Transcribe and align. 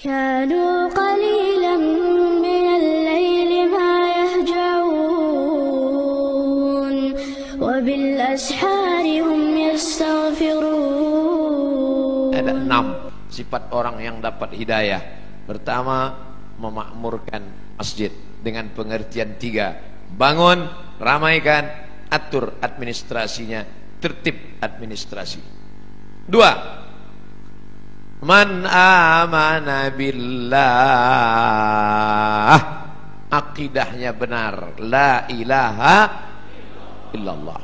كانوا 0.00 0.88
قليلا 0.96 1.76
من 2.40 2.66
الليل 2.80 3.68
ما 3.68 3.92
يهجعون 4.16 4.96
وبالأسحار 7.60 9.04
هم 9.20 9.42
يستغفرون 9.60 10.80
Ada 12.32 12.56
enam 12.56 13.12
sifat 13.28 13.68
orang 13.76 14.00
yang 14.00 14.24
dapat 14.24 14.56
hidayah. 14.56 15.04
Pertama, 15.44 16.16
memakmurkan 16.56 17.44
masjid 17.76 18.08
dengan 18.40 18.72
pengertian 18.72 19.36
tiga. 19.36 19.76
Bangun, 20.16 20.64
ramaikan, 20.96 21.68
atur 22.08 22.56
administrasinya, 22.64 23.68
tertib 24.00 24.56
administrasi. 24.64 25.44
Dua, 26.24 26.78
man 28.24 28.68
amana 28.68 29.88
billah. 29.92 30.66
Akidahnya 33.30 34.10
benar. 34.12 34.80
La 34.82 35.30
ilaha 35.30 35.98
illallah. 37.14 37.60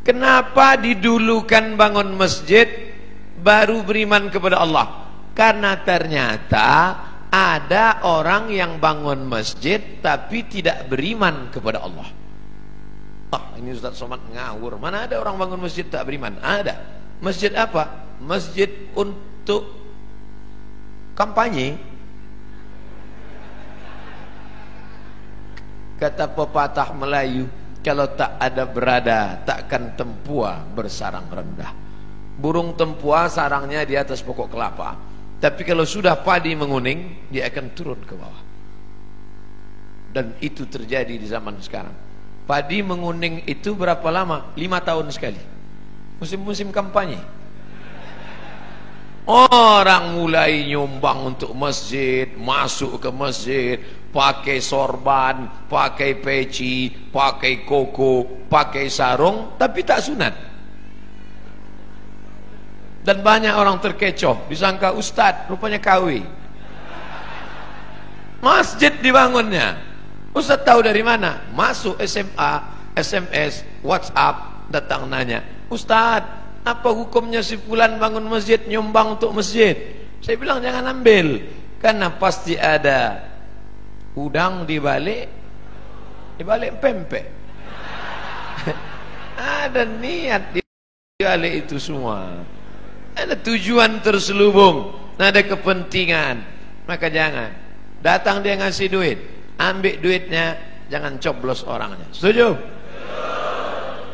Kenapa 0.00 0.80
didulukan 0.80 1.76
bangun 1.76 2.16
masjid 2.16 2.66
baru 3.40 3.84
beriman 3.84 4.32
kepada 4.32 4.60
Allah? 4.60 5.08
Karena 5.36 5.76
ternyata 5.80 6.68
ada 7.30 8.02
orang 8.04 8.50
yang 8.50 8.82
bangun 8.82 9.24
masjid 9.28 9.78
tapi 10.02 10.50
tidak 10.50 10.90
beriman 10.90 11.48
kepada 11.52 11.84
Allah. 11.84 12.08
Ah, 13.30 13.54
ini 13.56 13.70
Ustaz 13.70 13.94
Somad 13.94 14.18
ngawur. 14.34 14.76
Mana 14.82 15.06
ada 15.06 15.22
orang 15.22 15.38
bangun 15.38 15.62
masjid 15.62 15.86
tak 15.86 16.02
beriman? 16.02 16.34
Ada. 16.42 16.82
Masjid 17.22 17.54
apa? 17.54 18.09
Masjid 18.20 18.68
untuk 18.94 19.66
kampanye. 21.16 21.76
Kata 26.00 26.32
pepatah 26.32 26.96
Melayu, 26.96 27.44
kalau 27.84 28.08
tak 28.12 28.40
ada 28.40 28.64
berada, 28.64 29.40
takkan 29.44 29.92
tempua 29.96 30.64
bersarang 30.72 31.28
rendah. 31.28 31.72
Burung 32.40 32.72
tempua 32.72 33.28
sarangnya 33.28 33.84
di 33.84 34.00
atas 34.00 34.24
pokok 34.24 34.48
kelapa. 34.48 34.96
Tapi 35.40 35.60
kalau 35.64 35.84
sudah 35.84 36.20
padi 36.20 36.52
menguning, 36.56 37.28
dia 37.28 37.48
akan 37.48 37.66
turun 37.72 38.00
ke 38.04 38.16
bawah. 38.16 38.44
Dan 40.12 40.36
itu 40.40 40.64
terjadi 40.68 41.16
di 41.16 41.24
zaman 41.28 41.60
sekarang. 41.60 41.92
Padi 42.44 42.80
menguning 42.84 43.44
itu 43.48 43.76
berapa 43.76 44.04
lama? 44.08 44.52
Lima 44.56 44.80
tahun 44.80 45.12
sekali. 45.12 45.40
Musim-musim 46.20 46.72
kampanye. 46.72 47.39
Orang 49.28 50.16
mulai 50.16 50.64
nyumbang 50.64 51.36
untuk 51.36 51.52
masjid, 51.52 52.24
masuk 52.34 52.96
ke 52.98 53.10
masjid, 53.12 53.76
pakai 54.10 54.58
sorban, 54.58 55.68
pakai 55.68 56.18
peci, 56.18 56.88
pakai 56.90 57.62
koko, 57.62 58.48
pakai 58.48 58.88
sarung, 58.88 59.54
tapi 59.60 59.84
tak 59.84 60.00
sunat. 60.02 60.34
Dan 63.00 63.24
banyak 63.24 63.54
orang 63.54 63.80
terkecoh, 63.80 64.48
disangka 64.48 64.92
ustad, 64.92 65.48
rupanya 65.48 65.80
kawi. 65.80 66.24
Masjid 68.40 68.92
dibangunnya. 69.04 69.76
Ustad 70.32 70.64
tahu 70.64 70.80
dari 70.80 71.04
mana? 71.04 71.44
Masuk 71.52 72.00
SMA, 72.06 72.52
SMS, 72.96 73.66
WhatsApp, 73.84 74.68
datang 74.70 75.10
nanya, 75.10 75.42
Ustad, 75.70 76.22
apa 76.66 76.88
hukumnya 76.92 77.40
si 77.40 77.56
fulan 77.56 77.96
bangun 77.96 78.26
masjid, 78.28 78.60
nyumbang 78.68 79.16
untuk 79.18 79.32
masjid? 79.32 79.76
Saya 80.20 80.36
bilang 80.36 80.60
jangan 80.60 80.92
ambil, 80.92 81.40
karena 81.80 82.12
pasti 82.12 82.58
ada 82.58 83.24
udang 84.12 84.68
di 84.68 84.76
balik 84.76 85.26
di 86.36 86.42
balik 86.44 86.80
pempek. 86.80 87.26
Ada 89.40 89.88
niat 89.88 90.52
di 90.52 90.60
balik 91.16 91.64
itu 91.64 91.80
semua. 91.80 92.44
Ada 93.16 93.40
tujuan 93.40 94.04
terselubung 94.04 94.92
ada 95.16 95.40
kepentingan. 95.40 96.44
Maka 96.84 97.08
jangan. 97.08 97.48
Datang 98.04 98.44
dia 98.44 98.60
ngasih 98.60 98.88
duit 98.92 99.18
ambil 99.60 100.00
duitnya 100.00 100.56
jangan 100.88 101.20
coblos 101.20 101.60
orangnya. 101.68 102.08
Setuju? 102.16 102.56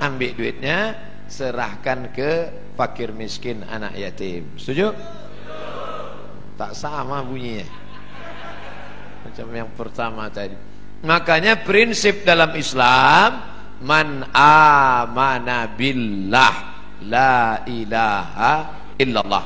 Ambil 0.03 0.35
duitnya 0.35 0.93
serahkan 1.27 2.15
ke 2.15 2.51
fakir 2.79 3.11
miskin 3.11 3.67
anak 3.67 3.99
yatim 3.99 4.47
setuju 4.55 4.95
tak 6.57 6.73
sama 6.73 7.21
bunyinya 7.21 7.87
macam 9.27 9.51
yang 9.51 9.71
pertama 9.75 10.31
tadi. 10.31 10.55
Makanya 11.03 11.61
prinsip 11.67 12.23
dalam 12.23 12.55
Islam 12.55 13.43
man 13.83 14.25
amana 14.33 15.69
billah 15.75 16.55
la 17.05 17.67
ilaha 17.67 18.55
illallah. 18.97 19.45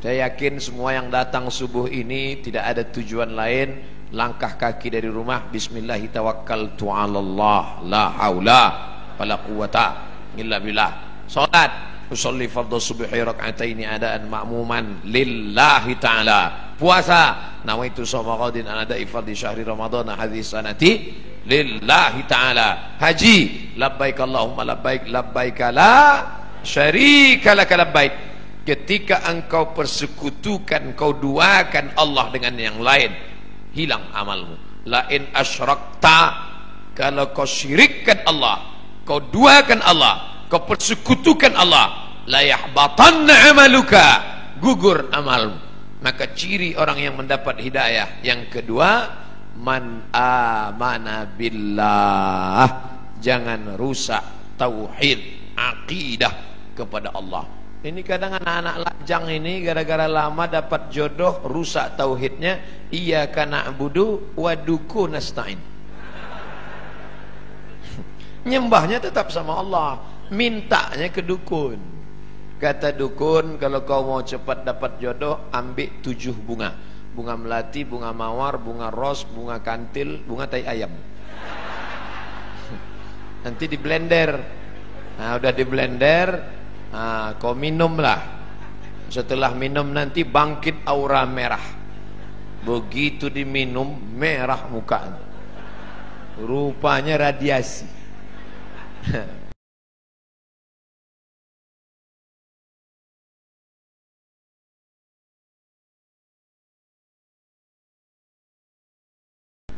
Saya 0.00 0.26
yakin 0.26 0.56
semua 0.56 0.96
yang 0.96 1.12
datang 1.12 1.52
subuh 1.52 1.84
ini 1.86 2.40
tidak 2.40 2.64
ada 2.64 2.82
tujuan 2.88 3.36
lain 3.36 3.68
langkah 4.10 4.56
kaki 4.56 4.88
dari 4.88 5.06
rumah 5.06 5.46
bismillah 5.52 6.00
tawakkaltu 6.10 6.88
'alallah 6.88 7.84
la 7.86 8.04
haula 8.16 8.62
wala 9.20 9.36
quwata 9.44 9.86
illa 10.40 10.56
billah. 10.58 11.09
Salat 11.30 11.70
usolli 12.10 12.50
fardhu 12.50 12.82
subhi 12.82 13.06
rak'ataini 13.06 13.86
adaan 13.86 14.26
ma'muman 14.26 15.06
lillahi 15.06 15.94
ta'ala. 16.02 16.74
Puasa 16.74 17.54
nawaitu 17.62 18.02
shoma 18.02 18.34
ghadin 18.34 18.66
an 18.66 18.82
ada'i 18.82 19.06
fardhi 19.06 19.38
syahri 19.38 19.62
ramadhan 19.62 20.10
hadhihi 20.10 20.42
sanati 20.42 20.90
lillahi 21.46 22.26
ta'ala. 22.26 22.98
Haji 22.98 23.78
labbaik 23.78 24.18
Allahumma 24.18 24.74
labbaik 24.74 25.06
labbaik 25.06 25.70
la 25.70 25.96
syarika 26.66 27.54
lak 27.54 27.70
labbaik. 27.78 28.14
Ketika 28.66 29.22
engkau 29.30 29.70
persekutukan 29.70 30.98
kau 30.98 31.14
duakan 31.14 31.94
Allah 31.94 32.26
dengan 32.34 32.58
yang 32.58 32.82
lain 32.82 33.14
hilang 33.70 34.10
amalmu. 34.10 34.58
Lain 34.82 35.30
asyrakta 35.30 36.18
kalau 36.98 37.30
kau 37.30 37.46
syirikkan 37.46 38.26
Allah 38.26 38.66
kau 39.06 39.22
duakan 39.22 39.78
Allah 39.86 40.29
kau 40.50 40.66
persekutukan 40.66 41.54
Allah. 41.54 42.18
La 42.26 42.42
yahbatanna 42.42 43.54
amaluka. 43.54 44.06
Gugur 44.58 45.08
amalmu. 45.14 45.70
Maka 46.02 46.34
ciri 46.34 46.74
orang 46.74 46.98
yang 46.98 47.14
mendapat 47.16 47.62
hidayah. 47.62 48.20
Yang 48.26 48.60
kedua 48.60 48.90
man 49.62 50.10
amana 50.10 51.30
billah. 51.30 52.66
Jangan 53.22 53.78
rusak 53.78 54.56
tauhid 54.58 55.54
akidah 55.54 56.34
kepada 56.74 57.12
Allah. 57.12 57.44
Ini 57.80 58.04
kadang 58.04 58.36
anak-anak 58.36 58.76
lajang 58.84 59.24
ini 59.32 59.64
gara-gara 59.64 60.04
lama 60.04 60.44
dapat 60.44 60.92
jodoh 60.92 61.40
rusak 61.48 61.96
tauhidnya 61.96 62.60
iya 62.92 63.24
kana 63.32 63.72
budu 63.72 64.36
waduku 64.36 65.08
nasta'in. 65.08 65.56
Nyembahnya 68.52 69.00
tetap 69.00 69.32
sama 69.32 69.56
Allah 69.56 69.96
mintanya 70.30 71.08
ke 71.10 71.22
dukun. 71.22 71.78
Kata 72.60 72.92
dukun 72.92 73.56
kalau 73.56 73.88
kau 73.88 74.04
mau 74.04 74.20
cepat 74.20 74.64
dapat 74.64 75.00
jodoh 75.00 75.48
ambil 75.50 75.88
tujuh 76.04 76.36
bunga. 76.36 76.76
Bunga 77.10 77.34
melati, 77.34 77.82
bunga 77.82 78.14
mawar, 78.14 78.60
bunga 78.60 78.94
ros, 78.94 79.26
bunga 79.26 79.58
kantil, 79.58 80.22
bunga 80.22 80.46
tai 80.46 80.62
ayam. 80.62 80.90
Nanti 83.44 83.64
di 83.66 83.78
blender. 83.80 84.30
Nah 85.18 85.36
udah 85.36 85.52
di 85.52 85.64
blender 85.68 86.28
nah, 86.94 87.36
kau 87.36 87.52
minum 87.52 88.00
lah 88.00 88.40
setelah 89.10 89.52
minum 89.52 89.90
nanti 89.90 90.24
bangkit 90.24 90.86
aura 90.86 91.26
merah. 91.26 91.82
Begitu 92.60 93.32
diminum 93.32 93.96
merah 94.16 94.68
muka 94.68 95.30
rupanya 96.40 97.20
radiasi 97.20 97.84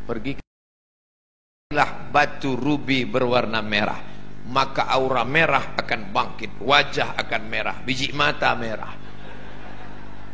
pergilah 0.05 1.89
batu 2.11 2.53
rubi 2.53 3.07
berwarna 3.07 3.63
merah. 3.63 3.99
Maka 4.43 4.91
aura 4.91 5.23
merah 5.23 5.73
akan 5.79 6.11
bangkit. 6.11 6.59
Wajah 6.59 7.15
akan 7.15 7.41
merah. 7.47 7.79
Biji 7.81 8.11
mata 8.11 8.51
merah. 8.53 8.91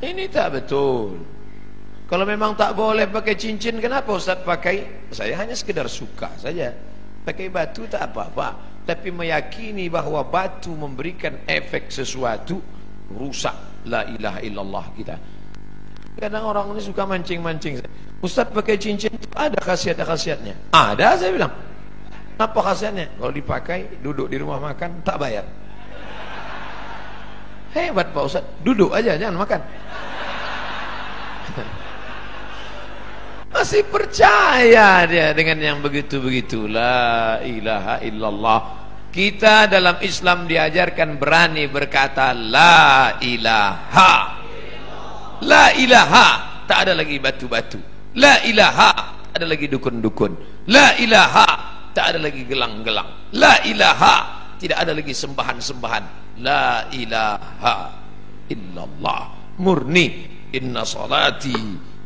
Ini 0.01 0.25
tak 0.27 0.48
betul. 0.60 1.21
Kalau 2.10 2.25
memang 2.25 2.57
tak 2.57 2.74
boleh 2.74 3.06
pakai 3.06 3.38
cincin 3.38 3.77
kenapa 3.77 4.10
Ustaz 4.18 4.42
pakai? 4.42 5.06
Saya 5.13 5.38
hanya 5.38 5.54
sekedar 5.54 5.86
suka 5.86 6.33
saja. 6.42 6.74
Pakai 7.22 7.54
batu 7.54 7.86
tak 7.86 8.10
apa-apa. 8.10 8.81
Tapi 8.89 9.13
meyakini 9.13 9.86
bahawa 9.94 10.25
batu 10.25 10.74
memberikan 10.74 11.45
efek 11.45 11.94
sesuatu 11.94 12.57
rusak. 13.13 13.86
La 13.86 14.10
ilaha 14.10 14.42
illallah 14.42 14.86
kita. 14.98 15.15
Kadang 16.18 16.50
orang 16.50 16.74
ini 16.74 16.81
suka 16.81 17.06
mancing-mancing. 17.06 17.77
Ustaz 18.19 18.51
pakai 18.51 18.75
cincin 18.75 19.16
itu 19.16 19.31
ada 19.31 19.56
khasiat-khasiatnya. 19.63 20.75
Ada 20.75 21.16
saya 21.16 21.31
bilang. 21.31 21.56
Apa 22.39 22.71
khasiatnya? 22.71 23.19
Kalau 23.19 23.31
dipakai, 23.31 24.00
duduk 24.04 24.30
di 24.31 24.38
rumah 24.39 24.60
makan, 24.60 25.04
tak 25.04 25.19
bayar. 25.19 25.44
Hebat 27.75 28.12
Pak 28.12 28.24
Ustaz. 28.24 28.44
Duduk 28.63 28.92
aja, 28.92 29.16
jangan 29.16 29.39
makan. 29.44 29.60
Masih 33.56 33.83
percaya 33.88 35.07
dia 35.07 35.33
dengan 35.36 35.60
yang 35.60 35.80
begitu-begitu. 35.80 36.68
La 36.68 37.39
ilaha 37.44 38.00
illallah. 38.04 38.60
Kita 39.10 39.65
dalam 39.65 39.98
Islam 40.06 40.45
diajarkan 40.45 41.18
berani 41.18 41.65
berkata 41.65 42.30
La 42.30 43.18
ilaha 43.18 44.38
La 45.42 45.74
ilaha 45.74 46.62
tak 46.69 46.86
ada 46.86 46.94
lagi 46.94 47.18
batu-batu. 47.18 47.81
La 48.17 48.41
ilaha 48.41 48.89
ada 49.29 49.45
lagi 49.45 49.69
dukun-dukun. 49.69 50.65
La 50.71 50.97
ilaha 50.97 51.47
tak 51.94 52.15
ada 52.15 52.19
lagi 52.21 52.45
gelang-gelang. 52.45 53.29
La 53.38 53.61
ilaha 53.65 54.15
tidak 54.57 54.77
ada 54.81 54.91
lagi 54.97 55.13
sembahan-sembahan. 55.13 56.03
La 56.41 56.89
ilaha 56.89 57.75
illallah. 58.50 59.21
Murni 59.59 60.07
inna 60.56 60.88
salati 60.88 61.53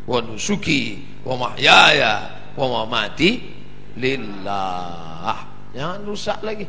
wa 0.03 0.19
nusuki 0.19 0.99
wa 1.23 1.47
mahyaya 1.47 2.13
wa 2.59 2.65
mamati 2.83 3.31
lillah. 3.95 5.37
Jangan 5.71 5.99
rusak 6.03 6.39
lagi. 6.43 6.67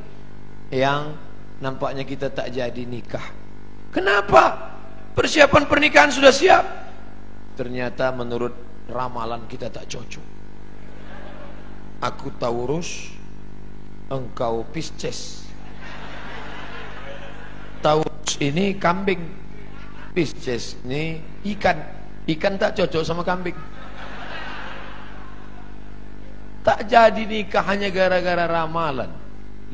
Yang 0.70 1.02
nampaknya 1.60 2.04
kita 2.06 2.30
tak 2.30 2.54
jadi 2.54 2.82
nikah. 2.86 3.24
Kenapa? 3.90 4.74
Persiapan 5.14 5.70
pernikahan 5.70 6.10
sudah 6.10 6.34
siap. 6.34 6.64
Ternyata 7.54 8.10
menurut 8.10 8.73
ramalan 8.90 9.44
kita 9.48 9.72
tak 9.72 9.88
cocok. 9.88 10.26
Aku 12.04 12.28
Taurus, 12.36 13.12
engkau 14.12 14.66
Pisces. 14.68 15.48
Taurus 17.80 18.36
ini 18.40 18.76
kambing, 18.76 19.20
Pisces 20.12 20.76
ini 20.84 21.20
ikan. 21.56 21.80
Ikan 22.24 22.56
tak 22.56 22.76
cocok 22.76 23.04
sama 23.04 23.20
kambing. 23.20 23.56
Tak 26.64 26.88
jadi 26.88 27.28
nikah 27.28 27.60
hanya 27.68 27.92
gara-gara 27.92 28.48
ramalan. 28.48 29.12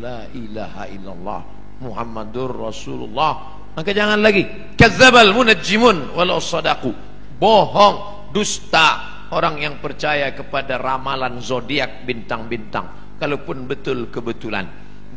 La 0.02 0.26
ilaha 0.34 0.90
illallah 0.90 1.40
Muhammadur 1.80 2.50
Rasulullah 2.52 3.60
maka 3.74 3.90
jangan 3.94 4.20
lagi 4.20 4.44
kadzabal 4.76 5.32
munajjimun 5.32 6.12
walau 6.12 6.42
sadaku 6.42 6.92
bohong 7.40 8.19
dusta 8.30 9.20
orang 9.30 9.62
yang 9.62 9.74
percaya 9.78 10.34
kepada 10.34 10.78
ramalan 10.78 11.38
zodiak 11.38 12.02
bintang-bintang. 12.06 13.18
Kalaupun 13.20 13.68
betul 13.68 14.08
kebetulan. 14.08 14.66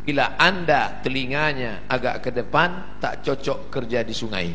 Bila 0.04 0.36
anda 0.36 1.00
telinganya 1.00 1.88
agak 1.88 2.28
ke 2.28 2.30
depan 2.30 3.00
tak 3.00 3.24
cocok 3.24 3.72
kerja 3.72 4.04
di 4.04 4.12
sungai. 4.12 4.48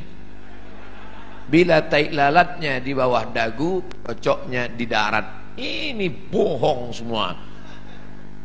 Bila 1.49 1.81
taik 1.89 2.13
lalatnya 2.13 2.77
di 2.77 2.93
bawah 2.93 3.25
dagu 3.33 3.81
cocoknya 4.05 4.69
di 4.69 4.85
darat. 4.85 5.57
Ini 5.57 6.05
bohong 6.29 6.93
semua. 6.93 7.33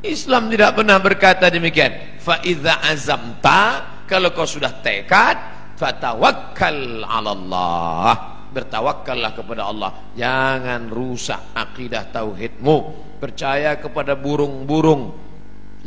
Islam 0.00 0.48
tidak 0.48 0.80
pernah 0.80 0.96
berkata 0.96 1.52
demikian. 1.52 2.16
Fa 2.16 2.40
idza 2.40 2.80
azamta 2.80 3.60
kalau 4.08 4.32
kau 4.32 4.48
sudah 4.48 4.80
tekad 4.80 5.36
fatawakkal 5.76 7.04
'ala 7.04 7.30
Allah 7.36 8.33
bertawakkallah 8.54 9.34
kepada 9.34 9.66
Allah. 9.66 9.90
Jangan 10.14 10.86
rusak 10.86 11.50
akidah 11.58 12.06
tauhidmu. 12.14 12.76
Percaya 13.18 13.74
kepada 13.82 14.14
burung-burung. 14.14 15.10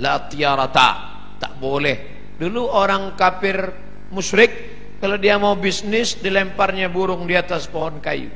La 0.04 0.28
tiarata 0.28 0.90
tak 1.40 1.56
boleh. 1.58 1.98
Dulu 2.38 2.70
orang 2.70 3.16
kafir 3.16 3.58
musyrik 4.12 4.52
kalau 5.00 5.18
dia 5.18 5.40
mau 5.40 5.56
bisnis 5.58 6.20
dilemparnya 6.20 6.92
burung 6.92 7.26
di 7.26 7.34
atas 7.34 7.66
pohon 7.72 8.04
kayu. 8.04 8.30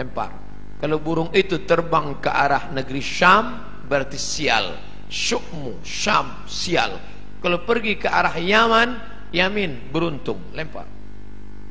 Lempar. 0.00 0.32
Kalau 0.78 1.02
burung 1.02 1.30
itu 1.34 1.66
terbang 1.66 2.22
ke 2.22 2.30
arah 2.30 2.70
negeri 2.70 3.02
Syam 3.02 3.46
berarti 3.86 4.18
sial. 4.18 4.78
Syukmu 5.10 5.82
Syam 5.82 6.46
sial. 6.46 6.98
Kalau 7.38 7.62
pergi 7.62 7.98
ke 7.98 8.10
arah 8.10 8.34
Yaman, 8.34 8.88
Yamin 9.30 9.94
beruntung, 9.94 10.54
lempar. 10.54 10.97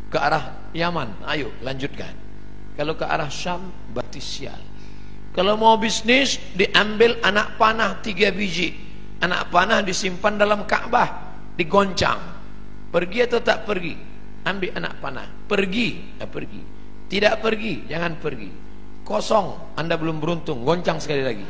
Ke 0.08 0.18
arah 0.18 0.72
Yaman, 0.72 1.26
ayo 1.28 1.52
lanjutkan. 1.64 2.14
Kalau 2.78 2.94
ke 2.94 3.04
arah 3.04 3.28
Syam, 3.28 3.68
berarti 3.92 4.22
sial. 4.22 4.60
Kalau 5.34 5.58
mau 5.58 5.76
bisnis, 5.78 6.38
diambil 6.54 7.18
anak 7.26 7.58
panah 7.60 8.00
tiga 8.02 8.30
biji. 8.32 8.74
Anak 9.18 9.50
panah 9.50 9.82
disimpan 9.82 10.38
dalam 10.38 10.66
Ka'bah, 10.70 11.38
digoncang. 11.58 12.22
Pergi 12.94 13.20
atau 13.26 13.42
tak 13.42 13.66
pergi? 13.66 13.98
Ambil 14.46 14.78
anak 14.78 15.02
panah. 15.02 15.28
Pergi, 15.50 16.18
ya 16.22 16.30
pergi. 16.30 16.62
Tidak 17.10 17.36
pergi, 17.42 17.90
jangan 17.90 18.14
pergi. 18.22 18.50
Kosong, 19.02 19.78
anda 19.80 19.98
belum 19.98 20.22
beruntung, 20.22 20.62
goncang 20.62 21.02
sekali 21.02 21.24
lagi. 21.26 21.48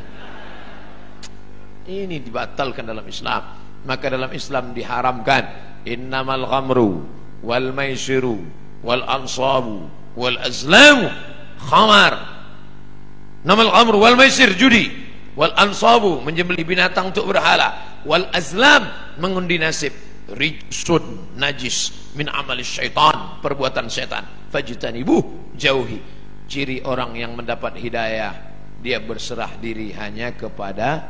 Ini 1.88 2.16
dibatalkan 2.20 2.84
dalam 2.88 3.04
Islam 3.04 3.68
maka 3.86 4.10
dalam 4.10 4.32
Islam 4.34 4.74
diharamkan 4.74 5.44
innamal 5.86 6.48
ghamru 6.48 7.06
wal 7.42 7.70
maisiru 7.70 8.42
wal 8.82 9.02
ansabu 9.06 9.86
wal 10.18 10.38
azlamu 10.42 11.10
khamar. 11.62 12.14
Namal 13.46 13.70
ghamru 13.70 14.02
wal 14.02 14.18
maisir 14.18 14.54
judi. 14.58 14.90
Wal 15.38 15.54
ansabu 15.54 16.18
menjembelih 16.22 16.66
binatang 16.66 17.14
untuk 17.14 17.30
berhala. 17.30 18.02
Wal 18.02 18.26
azlam 18.34 18.90
mengundi 19.22 19.58
nasib. 19.58 19.94
Rijsun 20.28 21.38
najis 21.40 22.12
min 22.12 22.28
amali 22.28 22.66
syaitan 22.66 23.40
perbuatan 23.40 23.86
syaitan. 23.88 24.26
Fajtanibuh 24.50 25.54
jauhi. 25.54 26.02
Ciri 26.48 26.80
orang 26.84 27.16
yang 27.16 27.36
mendapat 27.36 27.76
hidayah 27.76 28.32
dia 28.80 28.98
berserah 28.98 29.56
diri 29.60 29.94
hanya 29.94 30.34
kepada 30.34 31.06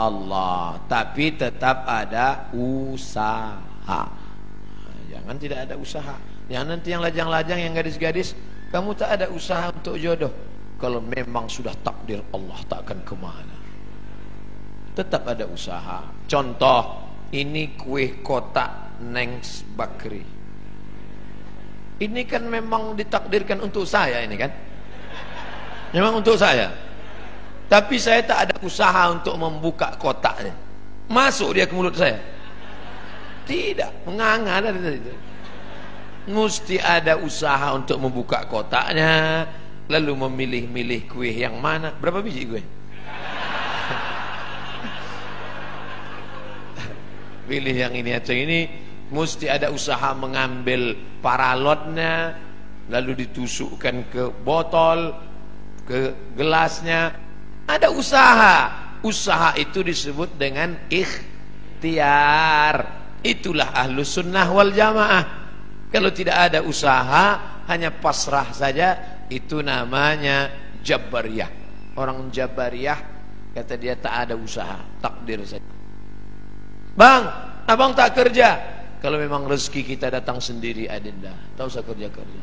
Allah. 0.00 0.80
Tapi 0.88 1.36
tetap 1.36 1.84
ada 1.84 2.50
usaha 2.56 4.15
jangan 5.26 5.42
tidak 5.42 5.58
ada 5.66 5.74
usaha. 5.74 6.14
Jangan 6.46 6.78
nanti 6.78 6.94
yang 6.94 7.02
lajang-lajang 7.02 7.58
yang 7.58 7.74
gadis-gadis 7.74 8.38
kamu 8.70 8.94
tak 8.94 9.18
ada 9.18 9.26
usaha 9.34 9.74
untuk 9.74 9.98
jodoh. 9.98 10.30
Kalau 10.78 11.02
memang 11.02 11.50
sudah 11.50 11.74
takdir 11.82 12.22
Allah 12.30 12.62
tak 12.70 12.86
akan 12.86 12.98
ke 13.02 13.14
mana. 13.18 13.56
Tetap 14.94 15.26
ada 15.26 15.50
usaha. 15.50 16.06
Contoh 16.30 17.10
ini 17.34 17.74
kue 17.74 18.22
kotak 18.22 19.02
Nengs 19.02 19.66
Bakri. 19.74 20.22
Ini 21.98 22.22
kan 22.22 22.46
memang 22.46 22.94
ditakdirkan 22.94 23.66
untuk 23.66 23.82
saya 23.82 24.22
ini 24.22 24.38
kan? 24.38 24.52
Memang 25.90 26.22
untuk 26.22 26.38
saya. 26.38 26.70
Tapi 27.66 27.98
saya 27.98 28.22
tak 28.22 28.38
ada 28.46 28.54
usaha 28.62 29.10
untuk 29.10 29.34
membuka 29.34 29.90
kotaknya. 29.98 30.54
Masuk 31.10 31.58
dia 31.58 31.66
ke 31.66 31.74
mulut 31.74 31.98
saya. 31.98 32.35
Tidak, 33.46 34.02
menganga 34.10 34.58
dari 34.58 34.98
itu. 34.98 35.14
Mesti 36.26 36.82
ada 36.82 37.14
usaha 37.22 37.70
untuk 37.78 38.02
membuka 38.02 38.42
kotaknya, 38.50 39.46
lalu 39.86 40.26
memilih-milih 40.26 41.06
kue 41.06 41.30
yang 41.30 41.62
mana. 41.62 41.94
Berapa 41.94 42.18
biji 42.18 42.42
kue? 42.50 42.58
Pilih 47.46 47.76
yang 47.78 47.94
ini 47.94 48.10
atau 48.18 48.34
ini, 48.34 48.66
mesti 49.14 49.46
ada 49.46 49.70
usaha 49.70 50.10
mengambil 50.18 50.98
paralotnya, 51.22 52.34
lalu 52.90 53.22
ditusukkan 53.22 54.10
ke 54.10 54.34
botol, 54.42 55.14
ke 55.86 56.10
gelasnya, 56.34 57.14
ada 57.66 57.90
usaha. 57.90 58.86
Usaha 59.02 59.54
itu 59.54 59.82
disebut 59.86 60.34
dengan 60.34 60.74
ikhtiar. 60.90 62.74
Itulah 63.26 63.74
ahlu 63.74 64.06
sunnah 64.06 64.46
wal 64.54 64.70
jamaah. 64.70 65.24
Kalau 65.90 66.14
tidak 66.14 66.36
ada 66.38 66.62
usaha, 66.62 67.58
hanya 67.66 67.90
pasrah 67.90 68.54
saja, 68.54 69.18
itu 69.26 69.58
namanya 69.66 70.54
jabariyah. 70.86 71.50
Orang 71.98 72.30
jabariyah, 72.30 72.98
kata 73.50 73.74
dia 73.74 73.98
tak 73.98 74.30
ada 74.30 74.34
usaha, 74.38 74.78
takdir 75.02 75.42
saja. 75.42 75.66
Bang, 76.94 77.22
abang 77.66 77.98
tak 77.98 78.14
kerja. 78.14 78.78
Kalau 79.02 79.18
memang 79.18 79.44
rezeki 79.50 79.82
kita 79.96 80.06
datang 80.06 80.38
sendiri 80.38 80.86
adinda, 80.86 81.34
tak 81.58 81.66
usah 81.66 81.82
kerja-kerja. 81.82 82.42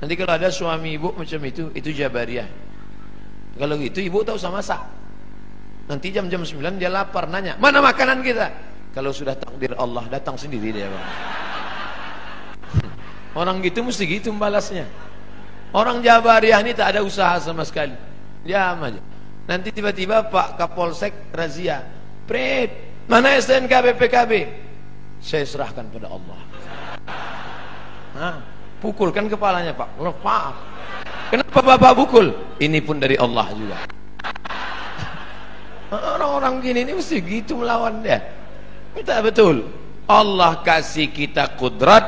Nanti 0.00 0.14
kalau 0.16 0.32
ada 0.40 0.48
suami 0.48 0.96
ibu 0.96 1.12
macam 1.12 1.40
itu, 1.44 1.68
itu 1.76 1.92
jabariyah. 1.92 2.48
Kalau 3.60 3.76
gitu 3.76 4.00
ibu 4.00 4.24
tak 4.24 4.40
usah 4.40 4.50
masak. 4.50 4.80
Nanti 5.84 6.08
jam-jam 6.08 6.40
9 6.40 6.80
dia 6.80 6.88
lapar 6.88 7.28
nanya, 7.28 7.60
"Mana 7.60 7.84
makanan 7.84 8.24
kita?" 8.24 8.73
Kalau 8.94 9.10
sudah 9.10 9.34
takdir 9.34 9.74
Allah 9.74 10.06
datang 10.06 10.38
sendiri 10.38 10.70
dia, 10.70 10.86
Bang. 10.86 11.06
Orang 13.34 13.58
gitu 13.66 13.82
mesti 13.82 14.06
gitu 14.06 14.30
balasnya. 14.38 14.86
Orang 15.74 15.98
Jabariyah 16.06 16.62
ini 16.62 16.70
tak 16.70 16.94
ada 16.94 17.02
usaha 17.02 17.34
sama 17.42 17.66
sekali. 17.66 17.98
Diam 18.46 18.78
aja. 18.78 19.02
Nanti 19.50 19.74
tiba-tiba 19.74 20.30
Pak 20.30 20.54
Kapolsek 20.54 21.34
razia. 21.34 21.82
Pret, 22.30 22.70
mana 23.10 23.34
STNK 23.34 23.74
BPKB? 23.90 24.32
Saya 25.18 25.42
serahkan 25.42 25.90
pada 25.90 26.14
Allah. 26.14 26.40
Hah? 28.14 28.36
Pukulkan 28.78 29.26
kepalanya 29.26 29.74
Pak. 29.74 29.98
Lepas. 29.98 30.54
Kenapa 31.34 31.58
Bapak 31.74 31.92
pukul? 31.98 32.30
Ini 32.62 32.78
pun 32.78 33.02
dari 33.02 33.18
Allah 33.18 33.50
juga. 33.50 33.76
Orang-orang 36.14 36.62
gini 36.62 36.86
ini 36.86 36.92
mesti 36.94 37.18
gitu 37.18 37.58
melawan 37.58 37.98
dia. 37.98 38.22
Kita 38.94 39.20
betul. 39.20 39.66
Allah 40.06 40.62
kasih 40.62 41.10
kita 41.10 41.58
kudrat, 41.58 42.04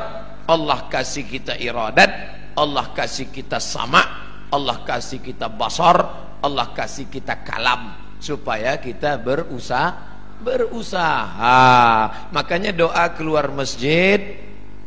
Allah 0.47 0.87
kasih 0.87 1.27
kita 1.27 1.57
iradat, 1.59 2.11
Allah 2.55 2.93
kasih 2.95 3.27
kita 3.27 3.59
sama, 3.59 3.99
Allah 4.47 4.81
kasih 4.87 5.19
kita 5.19 5.51
basar, 5.51 5.97
Allah 6.39 6.71
kasih 6.71 7.09
kita 7.11 7.43
kalam 7.43 7.91
supaya 8.21 8.77
kita 8.79 9.19
berusaha 9.19 10.07
berusaha. 10.41 12.29
Makanya 12.29 12.71
doa 12.73 13.09
keluar 13.17 13.49
masjid, 13.49 14.37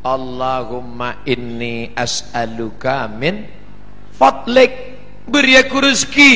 Allahumma 0.01 1.21
inni 1.27 1.91
as'aluka 1.93 3.11
min 3.11 3.47
fadlik. 4.15 4.99
Beri 5.27 5.59
aku 5.59 5.79
rezeki. 5.79 6.31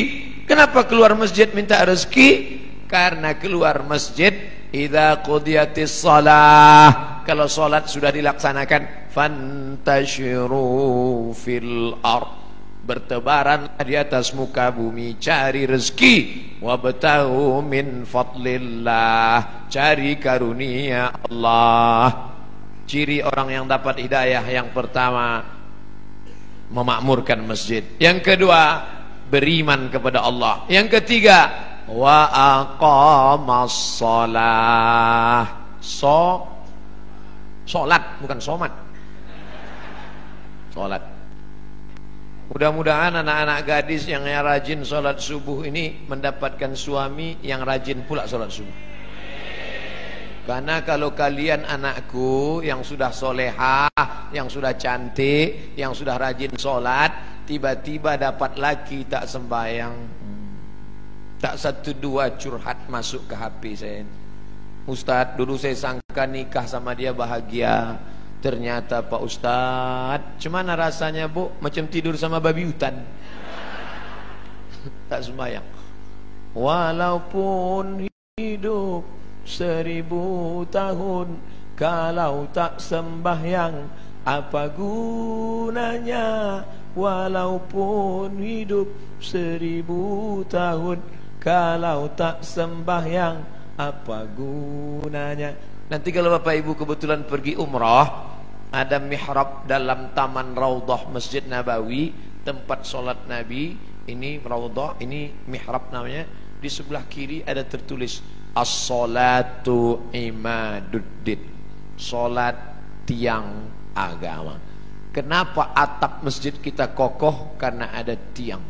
Kenapa 0.45 0.85
keluar 0.85 1.17
masjid 1.17 1.49
minta 1.51 1.81
rezeki? 1.81 2.61
Karena 2.85 3.33
keluar 3.35 3.81
masjid 3.81 4.54
idza 4.75 5.23
qudiyatis 5.23 6.03
shalah. 6.03 7.23
Kalau 7.23 7.47
salat 7.47 7.87
sudah 7.87 8.11
dilaksanakan 8.11 9.07
fantashiru 9.15 10.67
fil 11.31 11.95
ard. 12.03 12.43
Bertebaran 12.85 13.81
di 13.81 13.97
atas 13.97 14.29
muka 14.37 14.69
bumi 14.69 15.17
cari 15.17 15.65
rezeki. 15.65 16.17
Wabtahu 16.61 17.65
min 17.65 18.05
fadlillah. 18.05 19.65
Cari 19.73 20.21
karunia 20.21 21.09
Allah. 21.25 22.29
Ciri 22.85 23.25
orang 23.25 23.49
yang 23.49 23.65
dapat 23.65 24.05
hidayah 24.05 24.45
yang 24.45 24.69
pertama 24.69 25.41
memakmurkan 26.69 27.41
masjid. 27.41 27.81
Yang 27.97 28.21
kedua 28.21 28.85
beriman 29.33 29.89
kepada 29.89 30.21
Allah. 30.21 30.69
Yang 30.69 31.01
ketiga 31.01 31.49
wa 31.89 32.29
aqamas 32.33 34.01
shalah. 34.01 35.45
So 35.81 36.45
salat 37.65 38.01
bukan 38.21 38.39
somat. 38.41 38.73
Salat 40.73 41.15
Mudah-mudahan 42.45 43.25
anak-anak 43.25 43.59
gadis 43.65 44.05
yang 44.05 44.21
rajin 44.21 44.85
sholat 44.85 45.17
subuh 45.17 45.65
ini 45.65 46.05
mendapatkan 46.05 46.77
suami 46.77 47.41
yang 47.41 47.65
rajin 47.65 48.05
pula 48.05 48.29
sholat 48.29 48.53
subuh. 48.53 48.77
Karena 50.45 50.85
kalau 50.85 51.17
kalian 51.17 51.65
anakku 51.65 52.61
yang 52.61 52.85
sudah 52.85 53.09
solehah, 53.09 53.89
yang 54.29 54.45
sudah 54.45 54.77
cantik, 54.77 55.73
yang 55.73 55.97
sudah 55.97 56.21
rajin 56.21 56.53
sholat, 56.53 57.41
tiba-tiba 57.49 58.13
dapat 58.13 58.61
laki 58.61 59.09
tak 59.09 59.25
sembahyang, 59.25 59.95
tak 61.45 61.61
satu 61.61 61.93
dua 61.93 62.33
curhat 62.41 62.89
masuk 62.89 63.29
ke 63.29 63.37
HP 63.37 63.77
saya. 63.77 64.01
Ustadz, 64.89 65.37
dulu 65.37 65.61
saya 65.61 65.77
sangka 65.77 66.25
nikah 66.25 66.65
sama 66.65 66.97
dia 66.97 67.13
bahagia. 67.13 68.01
Ternyata 68.41 69.01
Pak 69.01 69.21
Ustad, 69.25 70.21
Cemana 70.37 70.77
rasanya 70.77 71.25
bu 71.25 71.49
Macam 71.57 71.89
tidur 71.89 72.13
sama 72.13 72.37
babi 72.37 72.69
hutan 72.69 72.93
Tak 75.09 75.25
sembahyang 75.25 75.65
Walaupun 76.53 78.05
hidup 78.37 79.01
Seribu 79.41 80.61
tahun 80.69 81.41
Kalau 81.73 82.45
tak 82.53 82.77
sembahyang 82.77 83.89
Apa 84.29 84.69
gunanya 84.69 86.61
Walaupun 86.93 88.29
hidup 88.37 88.93
Seribu 89.17 90.45
tahun 90.45 91.24
Kalau 91.45 92.09
tak 92.17 92.41
sembahyang 92.41 93.37
Apa 93.77 94.25
gunanya? 94.25 95.53
Nanti 95.85 96.09
kalau 96.09 96.33
Bapak 96.33 96.57
Ibu 96.57 96.73
kebetulan 96.73 97.21
pergi 97.21 97.53
umrah 97.53 98.33
ada 98.73 98.97
mihrab 98.97 99.69
dalam 99.69 100.09
taman 100.17 100.57
Raudhah 100.57 101.05
Masjid 101.13 101.45
Nabawi 101.45 102.09
tempat 102.41 102.89
solat 102.89 103.29
Nabi. 103.29 103.77
Ini 104.09 104.41
Raudhah 104.41 104.97
ini 105.05 105.29
mihrab 105.45 105.93
namanya. 105.93 106.25
Di 106.57 106.65
sebelah 106.65 107.05
kiri 107.05 107.45
ada 107.45 107.61
tertulis 107.61 108.25
as-salatu 108.57 110.09
imaduddin. 110.17 111.45
Solat 111.93 112.57
tiang 113.05 113.69
agama. 113.93 114.57
Kenapa 115.13 115.77
atap 115.77 116.25
masjid 116.25 116.57
kita 116.57 116.89
kokoh? 116.89 117.53
Karena 117.61 117.93
ada 117.93 118.17
tiang. 118.33 118.63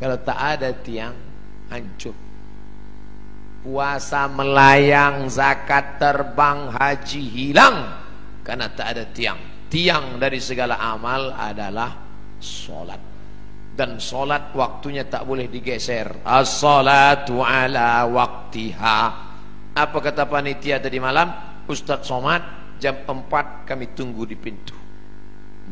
Kalau 0.00 0.16
tak 0.24 0.38
ada 0.40 0.72
tiang 0.72 1.33
hancur. 1.74 2.14
Puasa 3.64 4.28
melayang 4.28 5.26
zakat 5.26 5.96
terbang 5.98 6.68
haji 6.70 7.22
hilang 7.26 7.76
karena 8.44 8.68
tak 8.70 8.86
ada 8.94 9.04
tiang. 9.08 9.40
Tiang 9.72 10.20
dari 10.20 10.38
segala 10.38 10.78
amal 10.78 11.34
adalah 11.34 11.90
solat. 12.38 13.00
Dan 13.74 13.98
solat 13.98 14.54
waktunya 14.54 15.02
tak 15.08 15.26
boleh 15.26 15.50
digeser. 15.50 16.22
As-salatu 16.22 17.42
ala 17.42 18.06
waktiha. 18.06 18.98
Apa 19.74 19.98
kata 19.98 20.30
panitia 20.30 20.78
tadi 20.78 21.02
malam? 21.02 21.26
Ustaz 21.66 22.06
Somad 22.06 22.76
jam 22.78 23.02
4 23.02 23.66
kami 23.66 23.96
tunggu 23.96 24.22
di 24.28 24.36
pintu. 24.38 24.76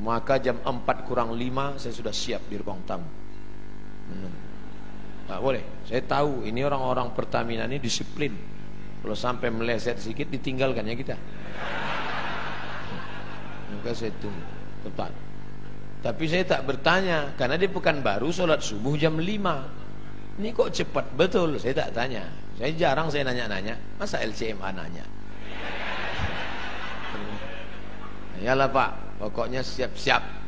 Maka 0.03 0.41
jam 0.43 0.59
4 0.65 1.07
kurang 1.07 1.37
5 1.37 1.79
saya 1.79 1.95
sudah 1.95 2.11
siap 2.11 2.43
di 2.49 2.57
ruang 2.59 2.83
tamu. 2.89 3.07
Hmm. 4.11 4.52
Boleh. 5.39 5.87
Saya 5.87 6.03
tahu 6.03 6.45
ini 6.45 6.61
orang-orang 6.67 7.15
Pertamina 7.15 7.65
ini 7.71 7.79
disiplin. 7.79 8.35
Kalau 9.01 9.17
sampai 9.17 9.49
meleset 9.49 10.03
sedikit 10.03 10.29
ditinggalkan 10.29 10.85
ya 10.85 10.95
kita. 10.99 11.17
Maka 13.73 13.91
saya 13.95 14.13
tunggu. 14.19 14.45
Tepat. 14.83 15.15
Tapi 16.03 16.25
saya 16.27 16.43
tak 16.43 16.67
bertanya 16.67 17.39
karena 17.39 17.55
dia 17.55 17.71
bukan 17.71 18.03
baru 18.03 18.35
sholat 18.35 18.59
subuh 18.59 18.99
jam 18.99 19.15
5 19.15 19.83
ini 20.41 20.49
kok 20.57 20.73
cepat? 20.73 21.13
Betul. 21.13 21.61
Saya 21.61 21.85
tak 21.85 21.93
tanya. 21.93 22.25
Saya 22.57 22.73
jarang 22.73 23.13
saya 23.13 23.29
nanya-nanya. 23.29 23.77
Masa 24.01 24.25
LCMA 24.25 24.73
nanya? 24.73 25.05
Yalah 28.41 28.69
pak. 28.73 28.91
Pokoknya 29.21 29.61
siap-siap 29.61 30.42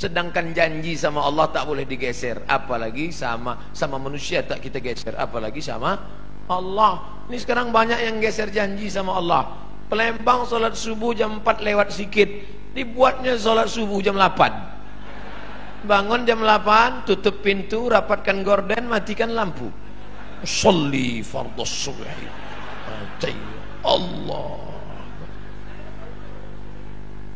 sedangkan 0.00 0.56
janji 0.56 0.96
sama 0.96 1.20
Allah 1.20 1.52
tak 1.52 1.68
boleh 1.68 1.84
digeser. 1.84 2.40
Apalagi 2.48 3.12
sama 3.12 3.68
sama 3.76 4.00
manusia 4.00 4.40
tak 4.40 4.64
kita 4.64 4.80
geser. 4.80 5.12
Apalagi 5.20 5.60
sama 5.60 6.00
Allah. 6.48 7.20
Ini 7.28 7.36
sekarang 7.36 7.68
banyak 7.68 8.00
yang 8.00 8.16
geser 8.24 8.48
janji 8.48 8.88
sama 8.88 9.20
Allah. 9.20 9.68
Pelembang 9.92 10.48
sholat 10.48 10.72
subuh 10.72 11.12
jam 11.12 11.44
4 11.44 11.60
lewat 11.60 11.92
sikit. 11.92 12.32
Dibuatnya 12.72 13.36
sholat 13.36 13.68
subuh 13.68 14.00
jam 14.00 14.16
8 14.16 14.70
bangun 15.80 16.28
jam 16.28 16.44
8 16.44 17.08
tutup 17.08 17.40
pintu 17.40 17.88
rapatkan 17.88 18.44
gorden 18.44 18.88
matikan 18.88 19.32
lampu. 19.32 19.68
Sholli 20.44 21.20
fardhu 21.20 21.64
subhi. 21.64 22.28
Allah. 23.80 24.60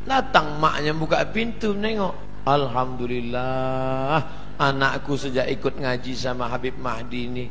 Datang 0.05 0.61
maknya 0.61 0.93
buka 0.93 1.25
pintu 1.33 1.73
nengok 1.73 2.13
Alhamdulillah 2.45 4.21
anakku 4.61 5.17
sejak 5.17 5.49
ikut 5.49 5.81
ngaji 5.81 6.13
sama 6.13 6.53
Habib 6.53 6.77
Mahdi 6.77 7.21
ini. 7.25 7.47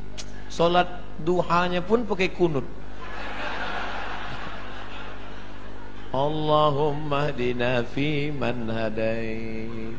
Solat 0.54 0.86
duhanya 1.18 1.82
pun 1.82 2.06
pakai 2.06 2.30
kunut. 2.30 2.66
Allahumma 6.14 7.34
dina 7.34 7.82
fi 7.82 8.30
man 8.30 8.70
hadai 8.70 9.98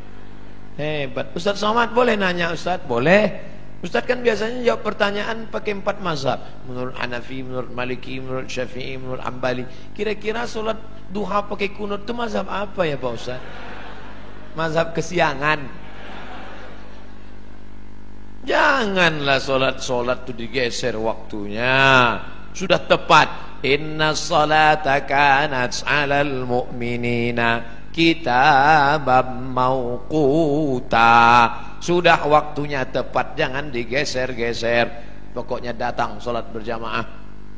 Hebat. 0.79 1.35
Ustaz 1.35 1.59
Somad 1.59 1.91
boleh 1.91 2.15
nanya 2.19 2.55
Ustaz? 2.55 2.83
Boleh. 2.87 3.55
Ustaz 3.83 4.07
kan 4.07 4.23
biasanya 4.23 4.63
jawab 4.63 4.83
pertanyaan 4.95 5.47
pakai 5.51 5.79
empat 5.79 6.03
mazhab. 6.03 6.39
Menurut 6.67 6.95
Hanafi, 6.99 7.47
menurut 7.47 7.71
Maliki, 7.71 8.19
menurut 8.19 8.51
Syafi'i, 8.51 8.97
menurut 8.97 9.23
Ambali 9.23 9.69
Kira-kira 9.95 10.49
solat 10.49 10.81
duha 11.13 11.47
pakai 11.47 11.71
kunut 11.71 12.03
itu 12.03 12.15
mazhab 12.17 12.49
apa 12.51 12.83
ya 12.87 12.99
Pak 12.99 13.13
Ustaz? 13.15 13.39
Mazhab 14.55 14.95
kesiangan. 14.95 15.67
Janganlah 18.45 19.41
solat-solat 19.43 20.23
itu 20.29 20.33
digeser 20.47 20.95
waktunya. 20.95 22.15
Sudah 22.55 22.79
tepat. 22.87 23.59
Inna 23.65 24.13
salata 24.13 25.09
kanat 25.09 25.89
'alal 25.89 26.45
mu'minina 26.45 27.65
kitaban 27.89 29.49
mauquta 29.57 31.09
sudah 31.81 32.25
waktunya 32.25 32.85
tepat. 32.89 33.37
Jangan 33.37 33.69
digeser-geser. 33.69 34.89
Pokoknya 35.37 35.77
datang 35.77 36.17
salat 36.17 36.49
berjamaah. 36.49 37.05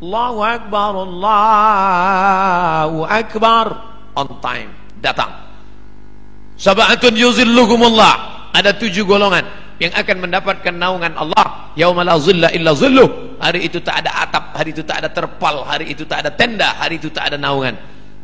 Allahu 0.03 0.41
akbar 0.43 0.93
Allahu 1.07 2.99
akbar. 3.07 3.67
On 4.17 4.41
time. 4.41 4.73
Datang 4.99 5.46
Sab'atun 6.57 7.13
yuzilluhumullah. 7.13 8.49
Ada 8.57 8.73
tujuh 8.81 9.05
golongan 9.05 9.45
yang 9.77 9.93
akan 9.93 10.17
mendapatkan 10.25 10.73
naungan 10.73 11.13
Allah. 11.13 11.77
Yauma 11.77 12.01
la 12.01 12.17
zilla 12.17 12.49
illa 12.57 12.73
zilluh. 12.73 13.37
Hari 13.37 13.69
itu 13.69 13.85
tak 13.85 14.01
ada 14.05 14.25
atap 14.25 14.57
hari 14.57 14.73
itu 14.73 14.81
tak 14.81 15.05
ada 15.05 15.13
terpal 15.13 15.61
hari 15.69 15.93
itu 15.93 16.09
tak 16.09 16.25
ada 16.25 16.33
tenda 16.33 16.73
hari 16.81 16.97
itu 16.97 17.13
tak 17.13 17.33
ada 17.33 17.37
naungan. 17.37 17.77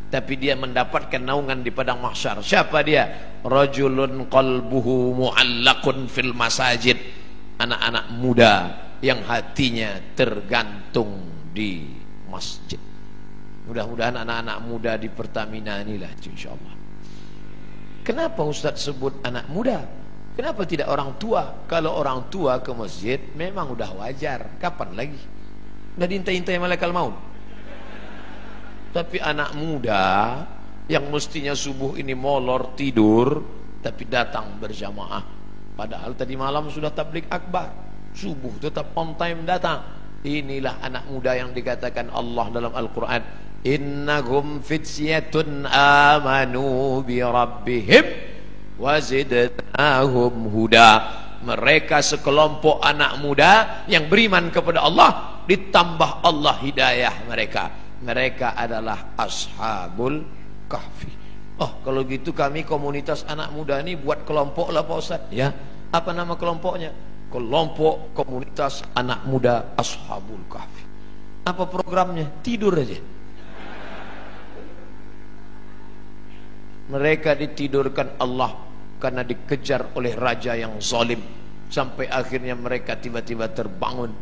Tapi 0.09 0.33
dia 0.37 0.57
mendapatkan 0.57 1.21
naungan 1.21 1.61
di 1.61 1.69
padang 1.69 2.01
mahsyar. 2.01 2.41
Siapa 2.41 2.81
dia? 2.81 3.37
Rajulun 3.45 4.25
qalbuhu 4.29 5.13
muallaqun 5.13 6.09
fil 6.09 6.33
masajid. 6.33 6.97
Anak-anak 7.61 8.05
muda 8.17 8.53
yang 9.05 9.21
hatinya 9.29 9.93
tergantung 10.17 11.21
di 11.53 11.85
masjid. 12.33 12.81
Mudah-mudahan 13.69 14.25
anak-anak 14.25 14.57
muda 14.65 14.97
di 14.97 15.07
Pertamina 15.13 15.85
inilah 15.85 16.09
insyaallah 16.17 16.82
kenapa 18.03 18.43
ustaz 18.43 18.83
sebut 18.83 19.23
anak 19.23 19.47
muda 19.49 20.03
Kenapa 20.33 20.65
tidak 20.65 20.89
orang 20.89 21.13
tua? 21.21 21.61
Kalau 21.69 21.93
orang 21.93 22.25
tua 22.33 22.57
ke 22.57 22.73
masjid 22.73 23.21
memang 23.37 23.77
udah 23.77 23.89
wajar. 24.01 24.57
Kapan 24.57 24.89
lagi? 24.97 25.21
Udah 25.93 26.07
diintai-intai 26.09 26.57
malaikat 26.57 26.89
maut. 26.89 27.13
Tapi 28.93 29.21
anak 29.21 29.53
muda 29.53 30.05
yang 30.89 31.05
mestinya 31.13 31.53
subuh 31.53 31.97
ini 32.01 32.17
molor 32.17 32.73
tidur 32.73 33.45
tapi 33.85 34.09
datang 34.09 34.57
berjamaah. 34.57 35.21
Padahal 35.77 36.17
tadi 36.17 36.33
malam 36.33 36.65
sudah 36.73 36.89
tablik 36.89 37.29
akbar. 37.29 37.69
Subuh 38.17 38.57
tetap 38.57 38.89
on 38.97 39.13
time 39.13 39.45
datang. 39.45 39.85
Inilah 40.25 40.81
anak 40.81 41.13
muda 41.13 41.37
yang 41.37 41.53
dikatakan 41.53 42.09
Allah 42.09 42.49
dalam 42.49 42.73
Al-Quran. 42.73 43.21
Innahum 43.63 44.59
fityatun 44.59 45.63
amanu 45.71 46.99
bi 46.99 47.23
rabbihim 47.23 48.03
wazidnahum 48.75 50.51
huda 50.51 50.91
mereka 51.47 52.03
sekelompok 52.03 52.83
anak 52.83 53.23
muda 53.23 53.83
yang 53.87 54.11
beriman 54.11 54.51
kepada 54.51 54.83
Allah 54.83 55.43
ditambah 55.47 56.23
Allah 56.23 56.55
hidayah 56.59 57.23
mereka. 57.27 57.71
Mereka 58.03 58.55
adalah 58.55 59.15
ashabul 59.15 60.23
kahfi. 60.67 61.11
Oh 61.59 61.79
kalau 61.87 62.03
gitu 62.03 62.35
kami 62.35 62.67
komunitas 62.67 63.23
anak 63.31 63.51
muda 63.55 63.79
ini 63.79 63.95
buat 63.95 64.27
kelompok 64.27 64.75
lah 64.75 64.83
Pak 64.83 64.97
Ustaz. 64.99 65.23
Ya. 65.31 65.55
Apa 65.87 66.11
nama 66.11 66.35
kelompoknya? 66.35 66.91
Kelompok 67.31 68.11
komunitas 68.11 68.83
anak 68.91 69.23
muda 69.23 69.71
ashabul 69.79 70.43
kahfi. 70.51 70.83
Apa 71.47 71.63
programnya? 71.67 72.27
Tidur 72.43 72.75
aja 72.75 73.12
mereka 76.91 77.31
ditidurkan 77.37 78.19
Allah 78.19 78.51
karena 78.99 79.23
dikejar 79.23 79.95
oleh 79.95 80.15
raja 80.15 80.55
yang 80.55 80.79
zalim. 80.83 81.19
Sampai 81.71 82.07
akhirnya 82.07 82.53
mereka 82.53 82.99
tiba-tiba 82.99 83.49
terbangun. 83.49 84.13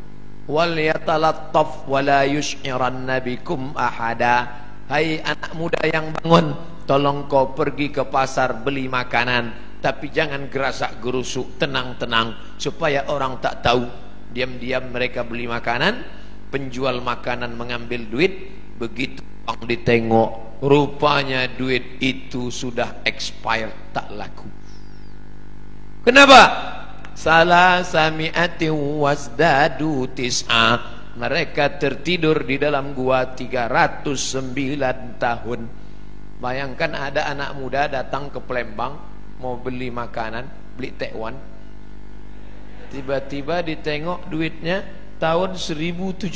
Wal 0.47 0.73
yatalattaf 0.77 1.85
wala 1.85 2.25
yush'iranna 2.25 3.21
bikum 3.21 3.73
ahada. 3.77 4.67
Hai 4.89 5.23
anak 5.23 5.53
muda 5.55 5.81
yang 5.87 6.11
bangun 6.19 6.51
tolong 6.83 7.29
kau 7.31 7.55
pergi 7.55 7.93
ke 7.93 8.03
pasar 8.07 8.61
beli 8.61 8.89
makanan. 8.89 9.77
Tapi 9.81 10.13
jangan 10.13 10.45
gerasak 10.45 11.01
gerusuk 11.01 11.57
tenang-tenang 11.57 12.57
supaya 12.61 13.09
orang 13.09 13.41
tak 13.41 13.65
tahu. 13.65 13.83
Diam-diam 14.31 14.93
mereka 14.93 15.25
beli 15.25 15.49
makanan 15.49 16.21
penjual 16.51 16.99
makanan 16.99 17.55
mengambil 17.55 18.03
duit 18.11 18.51
begitu 18.75 19.30
ditengok 19.45 20.51
Rupanya 20.61 21.49
duit 21.49 21.97
itu 21.97 22.53
sudah 22.53 23.01
expired 23.01 23.73
tak 23.89 24.13
laku. 24.13 24.45
Kenapa? 26.05 26.41
Salah 27.17 27.81
sami'ati 27.81 28.69
wasdadu 28.69 30.05
tis'a. 30.13 30.77
Mereka 31.17 31.81
tertidur 31.81 32.45
di 32.45 32.61
dalam 32.61 32.93
gua 32.93 33.33
309 33.33 35.17
tahun. 35.17 35.59
Bayangkan 36.37 36.93
ada 36.93 37.25
anak 37.33 37.57
muda 37.57 37.89
datang 37.89 38.29
ke 38.29 38.37
Palembang 38.37 39.01
mau 39.41 39.57
beli 39.57 39.89
makanan, 39.89 40.45
beli 40.77 40.93
tekwan. 40.93 41.33
Tiba-tiba 42.93 43.65
ditengok 43.65 44.29
duitnya 44.29 44.85
tahun 45.17 45.57
1700. 45.57 46.29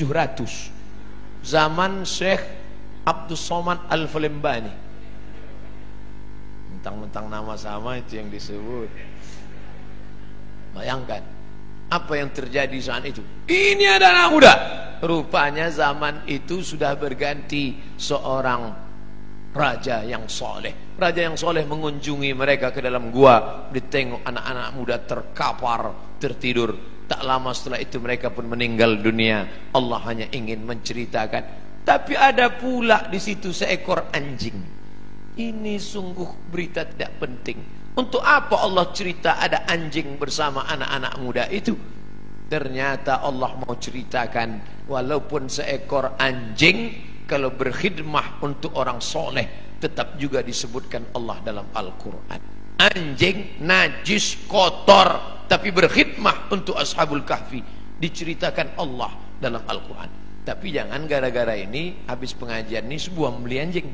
Zaman 1.46 2.10
Syekh 2.10 2.65
Abdul 3.06 3.38
Somad 3.38 3.86
Al-Falembani. 3.86 4.74
Mentang-mentang 6.74 7.30
nama 7.30 7.54
sama 7.54 8.02
itu 8.02 8.18
yang 8.18 8.34
disebut. 8.34 8.90
Bayangkan 10.74 11.22
apa 11.88 12.14
yang 12.18 12.34
terjadi 12.34 12.76
saat 12.82 13.06
itu? 13.06 13.22
Ini 13.46 13.86
ada 14.02 14.12
anak 14.12 14.28
muda. 14.34 14.54
Rupanya 15.06 15.70
zaman 15.70 16.26
itu 16.26 16.66
sudah 16.66 16.98
berganti 16.98 17.78
seorang 17.96 18.74
raja 19.54 20.02
yang 20.04 20.26
soleh. 20.26 20.98
Raja 20.98 21.30
yang 21.30 21.38
soleh 21.38 21.64
mengunjungi 21.64 22.34
mereka 22.34 22.74
ke 22.74 22.82
dalam 22.82 23.14
gua. 23.14 23.70
Ditengok 23.70 24.26
anak-anak 24.26 24.70
muda 24.76 24.98
terkapar 25.00 25.82
tertidur. 26.18 26.74
Tak 27.06 27.22
lama 27.22 27.54
setelah 27.54 27.78
itu 27.78 28.02
mereka 28.02 28.34
pun 28.34 28.50
meninggal 28.50 28.98
dunia. 28.98 29.70
Allah 29.72 30.00
hanya 30.10 30.26
ingin 30.34 30.66
menceritakan 30.66 31.65
tapi 31.86 32.18
ada 32.18 32.50
pula 32.50 33.06
di 33.06 33.22
situ 33.22 33.54
seekor 33.54 34.10
anjing. 34.10 34.58
Ini 35.38 35.78
sungguh 35.78 36.50
berita 36.50 36.82
tidak 36.82 37.22
penting. 37.22 37.62
Untuk 37.96 38.26
apa 38.26 38.66
Allah 38.66 38.90
cerita 38.92 39.38
ada 39.38 39.70
anjing 39.70 40.18
bersama 40.18 40.66
anak-anak 40.66 41.14
muda 41.22 41.46
itu? 41.48 41.78
Ternyata 42.50 43.22
Allah 43.22 43.54
mau 43.62 43.78
ceritakan 43.78 44.84
walaupun 44.90 45.46
seekor 45.46 46.18
anjing 46.18 46.98
kalau 47.30 47.54
berkhidmah 47.54 48.42
untuk 48.42 48.74
orang 48.74 48.98
soleh 48.98 49.78
tetap 49.78 50.18
juga 50.18 50.42
disebutkan 50.42 51.14
Allah 51.14 51.38
dalam 51.46 51.70
Al-Quran. 51.70 52.42
Anjing 52.82 53.62
najis 53.62 54.50
kotor 54.50 55.38
tapi 55.46 55.70
berkhidmah 55.70 56.50
untuk 56.50 56.76
ashabul 56.82 57.22
kahfi 57.22 57.62
diceritakan 58.02 58.74
Allah 58.82 59.14
dalam 59.38 59.62
Al-Quran. 59.62 60.25
Tapi 60.46 60.70
jangan 60.70 61.10
gara-gara 61.10 61.58
ini 61.58 62.06
habis 62.06 62.38
pengajian 62.38 62.86
ini 62.86 63.02
sebuah 63.02 63.34
membeli 63.34 63.58
anjing. 63.58 63.88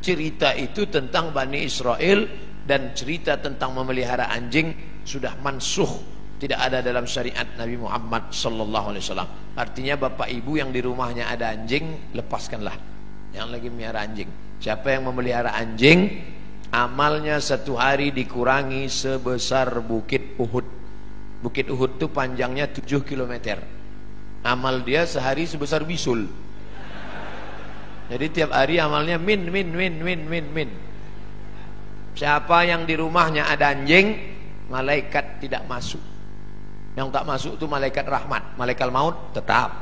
Cerita 0.00 0.56
itu 0.56 0.88
tentang 0.88 1.36
Bani 1.36 1.60
Israel 1.60 2.24
dan 2.64 2.96
cerita 2.96 3.36
tentang 3.36 3.76
memelihara 3.76 4.32
anjing 4.32 4.72
sudah 5.04 5.36
mansuh 5.44 6.16
tidak 6.36 6.60
ada 6.68 6.84
dalam 6.84 7.04
syariat 7.04 7.44
Nabi 7.56 7.76
Muhammad 7.80 8.32
sallallahu 8.32 8.92
alaihi 8.92 9.04
wasallam. 9.04 9.30
Artinya 9.56 9.94
bapak 9.96 10.28
ibu 10.32 10.60
yang 10.60 10.68
di 10.68 10.80
rumahnya 10.84 11.32
ada 11.32 11.52
anjing, 11.52 12.12
lepaskanlah. 12.12 12.76
Yang 13.32 13.46
lagi 13.52 13.68
melihara 13.72 14.04
anjing. 14.04 14.28
Siapa 14.60 14.88
yang 14.92 15.08
memelihara 15.08 15.52
anjing, 15.56 16.24
amalnya 16.72 17.40
satu 17.40 17.76
hari 17.76 18.12
dikurangi 18.12 18.88
sebesar 18.88 19.80
bukit 19.84 20.36
Uhud. 20.36 20.66
Bukit 21.40 21.68
Uhud 21.72 22.00
itu 22.00 22.08
panjangnya 22.12 22.68
7 22.68 22.84
kilometer 23.04 23.75
amal 24.46 24.86
dia 24.86 25.02
sehari 25.02 25.44
sebesar 25.44 25.82
bisul. 25.82 26.30
Jadi 28.06 28.26
tiap 28.30 28.54
hari 28.54 28.78
amalnya 28.78 29.18
min 29.18 29.50
min 29.50 29.74
min 29.74 29.94
min 29.98 30.20
min 30.22 30.46
min. 30.54 30.70
Siapa 32.14 32.62
yang 32.64 32.86
di 32.86 32.94
rumahnya 32.94 33.50
ada 33.50 33.74
anjing 33.74 34.14
malaikat 34.70 35.42
tidak 35.42 35.66
masuk. 35.66 36.00
Yang 36.96 37.12
tak 37.12 37.24
masuk 37.28 37.52
itu 37.60 37.66
malaikat 37.68 38.08
rahmat. 38.08 38.56
Malaikat 38.56 38.88
maut 38.88 39.36
tetap. 39.36 39.68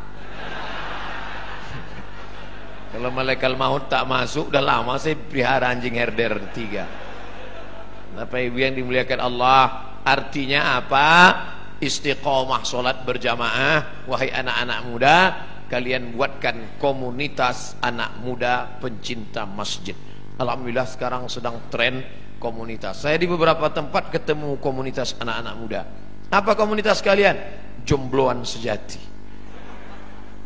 Kalau 2.91 3.15
malaikat 3.15 3.55
maut 3.55 3.87
tak 3.87 4.03
masuk 4.09 4.51
udah 4.51 4.65
lama 4.65 4.99
saya 4.99 5.15
pelihara 5.15 5.71
anjing 5.71 5.95
herder 5.95 6.43
tiga. 6.51 6.91
Bapak 8.19 8.41
Ibu 8.51 8.57
yang 8.57 8.75
dimuliakan 8.75 9.21
Allah? 9.21 9.63
Artinya 10.03 10.81
apa 10.81 11.09
istiqomah 11.85 12.65
solat 12.65 13.05
berjamaah. 13.05 14.09
Wahai 14.09 14.33
anak-anak 14.33 14.81
muda 14.89 15.17
kalian 15.69 16.13
buatkan 16.15 16.79
komunitas 16.81 17.77
anak 17.81 18.21
muda 18.21 18.79
pencinta 18.81 19.49
masjid. 19.49 19.97
Alhamdulillah 20.41 20.89
sekarang 20.89 21.29
sedang 21.31 21.71
tren 21.71 22.05
komunitas. 22.41 23.05
Saya 23.05 23.17
di 23.17 23.25
beberapa 23.25 23.71
tempat 23.71 24.11
ketemu 24.13 24.61
komunitas 24.61 25.17
anak-anak 25.21 25.55
muda. 25.57 25.81
Apa 26.29 26.59
komunitas 26.59 27.01
kalian? 27.01 27.37
Jombloan 27.85 28.43
sejati. 28.43 29.01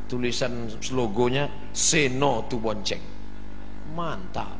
Tulisan 0.08 0.72
logonya 0.92 1.70
say 1.72 2.08
no 2.08 2.48
to 2.48 2.56
bonceng. 2.56 3.00
Mantap. 3.92 4.56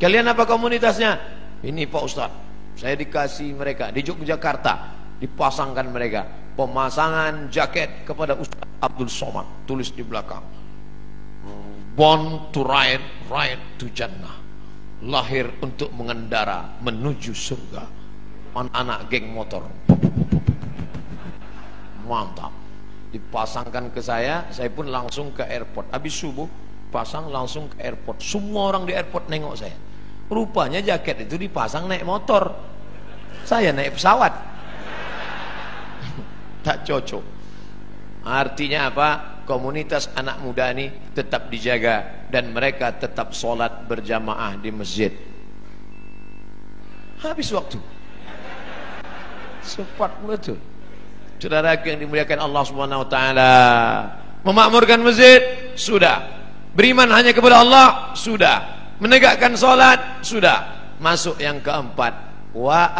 Kalian 0.00 0.30
apa 0.30 0.48
komunitasnya? 0.48 1.12
Ini 1.60 1.84
Pak 1.90 2.02
Ustaz. 2.02 2.32
Saya 2.78 2.96
dikasih 2.96 3.52
mereka 3.52 3.92
di 3.92 4.00
Yogyakarta 4.00 4.99
dipasangkan 5.20 5.86
mereka. 5.92 6.24
Pemasangan 6.56 7.48
jaket 7.52 8.08
kepada 8.08 8.34
Ustaz 8.34 8.66
Abdul 8.80 9.12
Somad. 9.12 9.46
Tulis 9.68 9.92
di 9.92 10.02
belakang. 10.02 10.42
Born 11.94 12.50
to 12.50 12.64
ride 12.64 13.28
ride 13.28 13.60
to 13.76 13.92
jannah. 13.92 14.40
Lahir 15.04 15.48
untuk 15.60 15.92
mengendara 15.92 16.80
menuju 16.80 17.32
surga. 17.32 17.84
Anak-anak 18.56 18.98
geng 19.12 19.30
motor. 19.30 19.62
Mantap. 22.04 22.52
Dipasangkan 23.14 23.94
ke 23.94 24.00
saya 24.02 24.48
saya 24.50 24.68
pun 24.72 24.88
langsung 24.88 25.32
ke 25.32 25.44
airport. 25.46 25.88
Habis 25.92 26.14
subuh 26.18 26.48
pasang 26.90 27.30
langsung 27.30 27.70
ke 27.70 27.80
airport. 27.80 28.20
Semua 28.20 28.74
orang 28.74 28.84
di 28.84 28.92
airport 28.92 29.30
nengok 29.30 29.54
saya. 29.56 29.76
Rupanya 30.30 30.78
jaket 30.82 31.26
itu 31.26 31.40
dipasang 31.40 31.88
naik 31.88 32.04
motor. 32.04 32.52
Saya 33.46 33.72
naik 33.74 33.98
pesawat 33.98 34.49
tak 36.60 36.86
cocok. 36.86 37.24
Artinya 38.24 38.92
apa? 38.92 39.08
Komunitas 39.48 40.12
anak 40.14 40.38
muda 40.44 40.70
ini 40.70 40.92
tetap 41.10 41.50
dijaga 41.50 42.28
dan 42.30 42.54
mereka 42.54 42.94
tetap 42.94 43.34
sholat 43.34 43.88
berjamaah 43.90 44.54
di 44.60 44.70
masjid. 44.70 45.10
Habis 47.18 47.50
waktu. 47.50 47.80
Cepat 49.60 50.12
betul 50.24 50.70
saudara 51.40 51.72
yang 51.80 52.04
dimuliakan 52.04 52.38
Allah 52.44 52.62
Subhanahu 52.68 53.00
wa 53.02 53.08
taala 53.08 53.52
memakmurkan 54.44 55.00
masjid? 55.00 55.72
Sudah. 55.74 56.20
Beriman 56.76 57.08
hanya 57.10 57.32
kepada 57.32 57.64
Allah? 57.64 58.12
Sudah. 58.14 58.92
Menegakkan 59.00 59.56
sholat? 59.56 60.20
Sudah. 60.20 60.92
Masuk 61.00 61.40
yang 61.40 61.58
keempat. 61.64 62.12
Wa 62.52 62.92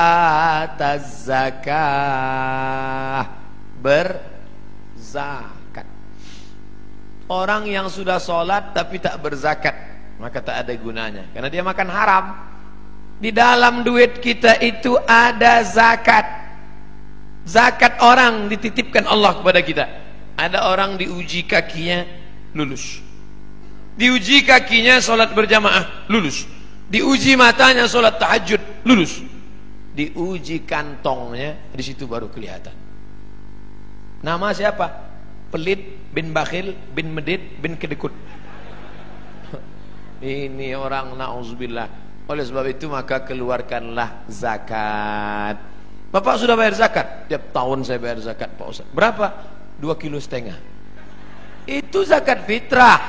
zakah 1.28 2.00
berzakat. 3.80 5.88
Orang 7.30 7.66
yang 7.66 7.88
sudah 7.88 8.20
sholat 8.20 8.76
tapi 8.76 9.00
tak 9.00 9.16
berzakat 9.22 9.74
maka 10.20 10.44
tak 10.44 10.68
ada 10.68 10.72
gunanya. 10.76 11.24
Karena 11.32 11.48
dia 11.48 11.64
makan 11.64 11.88
haram. 11.88 12.24
Di 13.20 13.32
dalam 13.32 13.84
duit 13.84 14.20
kita 14.20 14.60
itu 14.60 15.00
ada 15.08 15.64
zakat. 15.64 16.24
Zakat 17.48 18.04
orang 18.04 18.52
dititipkan 18.52 19.08
Allah 19.08 19.40
kepada 19.40 19.60
kita. 19.64 19.84
Ada 20.36 20.68
orang 20.68 21.00
diuji 21.00 21.48
kakinya 21.48 22.04
lulus. 22.52 23.00
Diuji 23.96 24.44
kakinya 24.44 25.00
sholat 25.00 25.32
berjamaah 25.32 26.08
lulus. 26.08 26.48
Diuji 26.88 27.36
matanya 27.36 27.88
sholat 27.88 28.16
tahajud 28.16 28.60
lulus. 28.84 29.20
Diuji 29.92 30.64
kantongnya 30.64 31.60
di 31.76 31.82
situ 31.84 32.08
baru 32.08 32.32
kelihatan 32.32 32.89
nama 34.20 34.52
siapa? 34.52 35.10
Pelit 35.50 36.12
bin 36.14 36.30
bakhil 36.30 36.78
bin 36.94 37.10
medit 37.10 37.42
bin 37.58 37.74
kedekut. 37.74 38.14
Ini 40.22 40.78
orang 40.78 41.18
na'udzubillah. 41.18 41.88
Oleh 42.30 42.46
sebab 42.46 42.62
itu 42.70 42.86
maka 42.86 43.26
keluarkanlah 43.26 44.22
zakat. 44.30 45.58
Bapak 46.14 46.38
sudah 46.38 46.54
bayar 46.54 46.78
zakat? 46.78 47.26
Tiap 47.26 47.50
tahun 47.50 47.82
saya 47.82 47.98
bayar 47.98 48.22
zakat 48.22 48.54
Pak 48.54 48.66
Ustaz. 48.70 48.86
Berapa? 48.94 49.26
dua 49.80 49.96
kilo 49.96 50.20
setengah. 50.20 50.54
Itu 51.64 52.04
zakat 52.04 52.44
fitrah. 52.44 53.00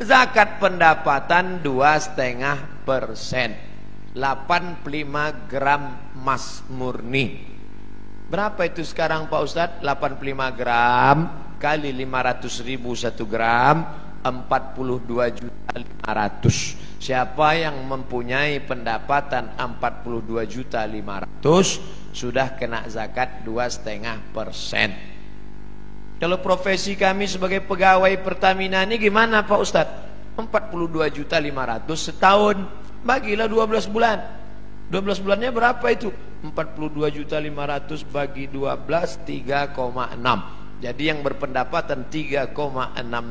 Zakat 0.00 0.56
pendapatan 0.58 1.60
dua 1.60 2.00
setengah 2.00 2.82
persen. 2.88 3.52
85 4.16 5.46
gram 5.46 5.94
emas 6.18 6.66
murni 6.66 7.49
berapa 8.30 8.62
itu 8.62 8.86
sekarang 8.86 9.26
Pak 9.26 9.40
Ustadz? 9.42 9.82
85 9.82 10.54
gram 10.54 11.16
kali 11.58 11.90
500 11.92 12.62
ribu 12.62 12.94
1 12.94 13.10
gram 13.26 13.76
42 14.22 15.36
juta 15.36 15.70
500 16.06 17.02
siapa 17.02 17.58
yang 17.58 17.74
mempunyai 17.84 18.62
pendapatan 18.62 19.58
42 19.58 20.46
juta 20.46 20.86
500 20.86 22.14
sudah 22.14 22.54
kena 22.54 22.86
zakat 22.86 23.42
dua 23.42 23.66
setengah 23.66 24.20
persen. 24.30 24.94
Kalau 26.20 26.36
profesi 26.44 27.00
kami 27.00 27.24
sebagai 27.24 27.64
pegawai 27.64 28.12
Pertamina 28.20 28.84
ini 28.84 29.00
gimana 29.00 29.42
Pak 29.42 29.58
Ustadz? 29.58 29.98
42 30.36 31.16
juta 31.16 31.36
500 31.36 31.88
setahun. 31.96 32.56
Bagilah 33.00 33.48
12 33.48 33.88
bulan 33.88 34.39
12 34.90 35.22
bulannya 35.22 35.54
berapa 35.54 35.86
itu? 35.94 36.10
42 36.42 37.14
juta 37.14 37.38
500 37.38 38.02
bagi 38.10 38.50
12 38.50 39.22
3,6 39.22 39.78
jadi 40.80 41.12
yang 41.12 41.20
berpendapatan 41.20 42.08
3,6 42.08 42.56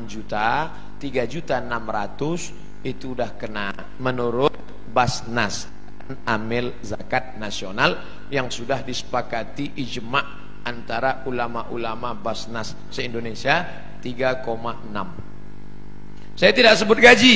juta 0.06 0.70
3 0.96 1.26
juta 1.26 1.58
600 1.60 2.86
itu 2.86 3.12
udah 3.12 3.36
kena 3.36 3.74
menurut 4.00 4.54
Basnas 4.90 5.68
amil 6.26 6.72
zakat 6.82 7.36
nasional 7.36 7.98
yang 8.30 8.50
sudah 8.50 8.82
disepakati 8.86 9.72
ijma' 9.78 10.24
antara 10.64 11.22
ulama-ulama 11.26 12.14
Basnas 12.14 12.74
se-Indonesia 12.88 13.66
3,6 14.00 16.38
saya 16.38 16.52
tidak 16.54 16.78
sebut 16.78 16.98
gaji 17.02 17.34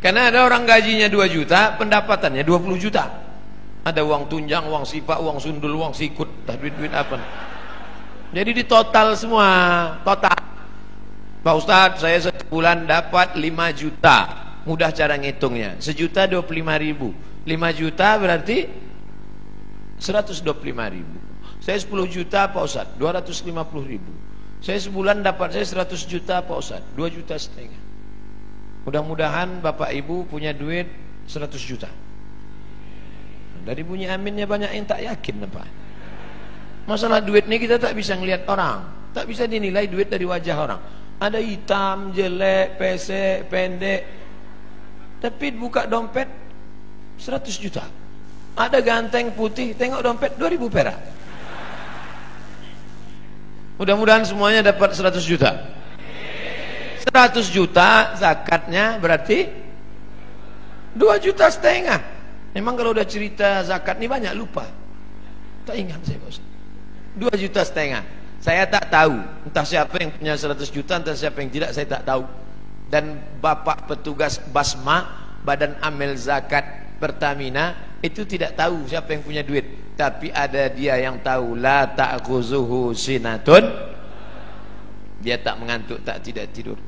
karena 0.00 0.32
ada 0.32 0.48
orang 0.48 0.64
gajinya 0.64 1.12
2 1.12 1.28
juta, 1.28 1.76
pendapatannya 1.76 2.40
20 2.40 2.80
juta. 2.80 3.19
Ada 3.80 4.04
uang 4.04 4.28
tunjang, 4.28 4.68
uang 4.68 4.84
sipak, 4.84 5.16
uang 5.20 5.40
sundul, 5.40 5.72
uang 5.80 5.96
sikut, 5.96 6.28
duit-duit 6.44 6.92
apa. 6.92 7.16
Jadi 8.30 8.50
di 8.52 8.64
total 8.68 9.16
semua, 9.16 9.48
total. 10.04 10.36
Pak 11.40 11.54
Ustadz, 11.56 12.04
saya 12.04 12.20
satu 12.20 12.44
bulan 12.52 12.84
dapat 12.84 13.34
5 13.34 13.72
juta. 13.72 14.18
Mudah 14.68 14.92
cara 14.92 15.16
ngitungnya. 15.16 15.80
Sejuta 15.80 16.28
25 16.28 16.44
ribu. 16.76 17.16
5 17.48 17.72
juta 17.72 18.20
berarti 18.20 18.68
125 19.96 20.44
ribu. 20.92 21.16
Saya 21.64 21.80
10 21.80 21.88
juta 22.08 22.44
Pak 22.52 22.62
Ustadz, 22.64 22.96
250 23.00 23.48
ribu. 23.88 24.12
Saya 24.60 24.76
sebulan 24.76 25.24
dapat 25.24 25.56
saya 25.56 25.64
100 25.88 26.04
juta 26.04 26.44
Pak 26.44 26.56
Ustadz, 26.60 26.92
2 26.92 27.08
juta 27.08 27.32
setengah. 27.40 27.80
Mudah-mudahan 28.84 29.64
Bapak 29.64 29.92
Ibu 29.92 30.28
punya 30.28 30.52
duit 30.52 30.88
100 31.24 31.56
juta. 31.64 31.88
Dari 33.60 33.82
bunyi 33.84 34.08
aminnya 34.08 34.48
banyak 34.48 34.70
yang 34.72 34.86
tak 34.88 35.00
yakin 35.04 35.44
Pak. 35.46 35.68
Masalah 36.88 37.20
duit 37.20 37.46
ini 37.46 37.60
kita 37.60 37.76
tak 37.76 37.92
bisa 37.94 38.16
ngelihat 38.16 38.48
orang, 38.48 38.82
tak 39.12 39.28
bisa 39.28 39.44
dinilai 39.44 39.86
duit 39.86 40.08
dari 40.08 40.24
wajah 40.24 40.56
orang. 40.56 40.80
Ada 41.20 41.38
hitam, 41.38 42.16
jelek, 42.16 42.80
pesek, 42.80 43.46
pendek. 43.52 44.02
Tapi 45.20 45.46
buka 45.52 45.84
dompet 45.84 46.26
100 47.20 47.60
juta. 47.60 47.84
Ada 48.56 48.80
ganteng 48.80 49.36
putih, 49.36 49.76
tengok 49.76 50.00
dompet 50.00 50.32
2000 50.40 50.66
perak. 50.72 50.98
Mudah-mudahan 53.76 54.24
semuanya 54.28 54.72
dapat 54.72 54.92
100 54.92 55.20
juta. 55.24 55.56
100 57.00 57.48
juta 57.48 58.12
zakatnya 58.16 59.00
berarti 59.00 59.48
2 60.92 61.16
juta 61.16 61.48
setengah. 61.48 62.19
Memang 62.50 62.74
kalau 62.74 62.90
udah 62.90 63.06
cerita 63.06 63.62
zakat 63.62 63.98
ini 64.02 64.10
banyak 64.10 64.34
lupa. 64.34 64.66
Tak 65.62 65.76
ingat 65.78 66.02
saya 66.02 66.18
bos. 66.18 66.42
2 67.14 67.30
juta 67.38 67.62
setengah. 67.62 68.02
Saya 68.40 68.64
tak 68.66 68.88
tahu 68.88 69.20
entah 69.46 69.66
siapa 69.66 69.94
yang 70.00 70.10
punya 70.16 70.34
100 70.34 70.56
juta 70.72 70.96
entah 70.96 71.14
siapa 71.14 71.38
yang 71.44 71.50
tidak 71.52 71.70
saya 71.76 71.86
tak 71.86 72.02
tahu. 72.02 72.24
Dan 72.90 73.22
bapak 73.38 73.86
petugas 73.86 74.42
Basma 74.50 75.30
Badan 75.46 75.78
Amil 75.78 76.18
Zakat 76.18 76.98
Pertamina 76.98 77.96
itu 78.02 78.26
tidak 78.26 78.58
tahu 78.58 78.82
siapa 78.88 79.14
yang 79.14 79.22
punya 79.22 79.42
duit. 79.46 79.94
Tapi 79.94 80.32
ada 80.32 80.72
dia 80.72 80.96
yang 80.96 81.20
tahu 81.20 81.54
la 81.54 81.86
ta'khuzuhu 81.86 82.96
sinatun. 82.96 83.62
Dia 85.20 85.36
tak 85.38 85.60
mengantuk, 85.60 86.00
tak 86.00 86.24
tidak 86.24 86.48
tidur. 86.50 86.80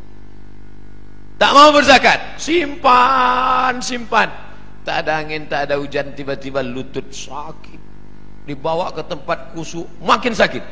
Tak 1.37 1.53
mau 1.53 1.69
berzakat, 1.71 2.41
simpan, 2.41 3.77
simpan. 3.85 4.52
Tak 4.83 5.07
ada 5.07 5.23
angin, 5.23 5.47
tak 5.47 5.71
ada 5.71 5.79
hujan, 5.79 6.11
tiba-tiba 6.11 6.59
lutut 6.59 7.07
sakit. 7.15 7.79
Dibawa 8.43 8.91
ke 8.91 9.07
tempat 9.07 9.55
kusuk, 9.55 9.87
makin 10.03 10.35
sakit. 10.35 10.65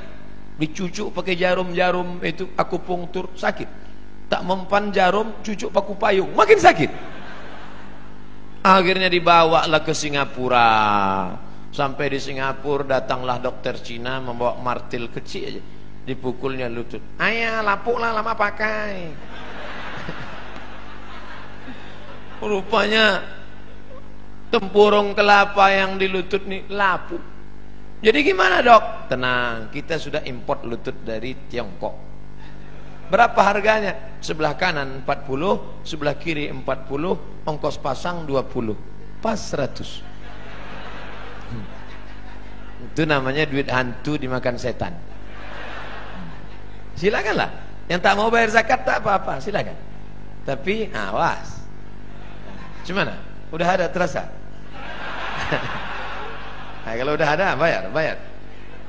Dicucuk 0.59 1.15
pakai 1.15 1.39
jarum-jarum 1.39 2.19
itu 2.27 2.51
aku 2.59 2.83
pungtur 2.83 3.31
sakit. 3.39 3.71
Tak 4.27 4.43
mempan 4.43 4.91
jarum, 4.91 5.39
cucuk 5.47 5.71
paku 5.71 5.95
payung, 5.95 6.35
makin 6.35 6.59
sakit. 6.59 6.91
Akhirnya 8.67 9.09
dibawalah 9.09 9.81
ke 9.81 9.95
Singapura. 9.95 10.69
Sampai 11.71 12.11
di 12.11 12.19
Singapura 12.19 12.99
datanglah 12.99 13.39
dokter 13.39 13.79
Cina 13.79 14.19
membawa 14.19 14.59
martil 14.59 15.07
kecil 15.09 15.55
aja. 15.55 15.63
Dipukulnya 16.05 16.67
lutut. 16.67 17.01
Ayah 17.23 17.63
lapuklah 17.63 18.11
lama 18.11 18.35
pakai. 18.35 19.15
rupanya 22.51 23.23
tempurung 24.51 25.15
kelapa 25.15 25.71
yang 25.71 25.97
di 25.97 26.11
lutut 26.11 26.43
nih 26.45 26.67
lapu. 26.69 27.17
Jadi 28.01 28.19
gimana 28.25 28.59
dok? 28.61 29.13
Tenang, 29.13 29.71
kita 29.71 29.97
sudah 29.97 30.27
import 30.27 30.67
lutut 30.67 31.07
dari 31.07 31.37
Tiongkok. 31.47 31.95
Berapa 33.11 33.41
harganya? 33.43 34.19
Sebelah 34.23 34.55
kanan 34.55 35.03
40, 35.03 35.83
sebelah 35.87 36.15
kiri 36.15 36.47
40, 36.51 37.45
ongkos 37.47 37.77
pasang 37.83 38.25
20. 38.25 38.75
Pas 39.21 39.37
100. 39.37 40.01
Hmm. 41.51 41.67
Itu 42.95 43.03
namanya 43.05 43.45
duit 43.45 43.69
hantu 43.69 44.17
dimakan 44.17 44.57
setan. 44.57 44.95
Silakanlah. 46.97 47.51
Yang 47.91 48.01
tak 48.07 48.15
mau 48.15 48.31
bayar 48.31 48.51
zakat 48.55 48.81
tak 48.87 49.03
apa-apa, 49.03 49.43
silakan. 49.43 49.77
Tapi 50.47 50.89
awas. 50.95 51.61
Gimana? 52.87 53.19
Udah 53.51 53.67
ada 53.67 53.91
terasa? 53.91 54.40
nah, 56.85 56.95
kalau 56.95 57.13
udah 57.15 57.29
ada 57.29 57.47
bayar, 57.59 57.83
bayar. 57.91 58.19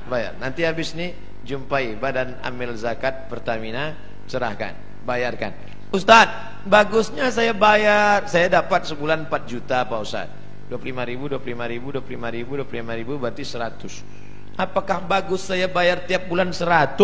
Bayar. 0.06 0.32
Nanti 0.38 0.66
habis 0.66 0.94
nih 0.98 1.14
jumpai 1.42 1.98
Badan 1.98 2.38
Amil 2.42 2.74
Zakat 2.78 3.26
Pertamina, 3.26 3.94
serahkan, 4.26 4.74
bayarkan. 5.02 5.54
Ustaz, 5.92 6.30
bagusnya 6.64 7.28
saya 7.28 7.52
bayar, 7.52 8.24
saya 8.24 8.48
dapat 8.48 8.88
sebulan 8.88 9.28
4 9.28 9.44
juta 9.44 9.84
Pak 9.84 10.00
Ustaz. 10.00 10.28
25 10.72 11.04
ribu, 11.04 11.28
25 11.28 11.68
ribu, 11.68 11.86
25 12.00 12.32
ribu, 12.32 12.52
25 12.64 13.00
ribu 13.04 13.12
berarti 13.20 13.44
100. 13.44 14.56
Apakah 14.56 15.04
bagus 15.04 15.44
saya 15.44 15.68
bayar 15.68 16.08
tiap 16.08 16.32
bulan 16.32 16.48
100 16.48 16.96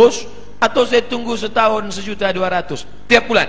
atau 0.57 0.83
saya 0.88 1.05
tunggu 1.05 1.37
setahun 1.37 1.85
sejuta 1.92 2.33
200 2.33 2.88
tiap 3.05 3.29
bulan? 3.29 3.49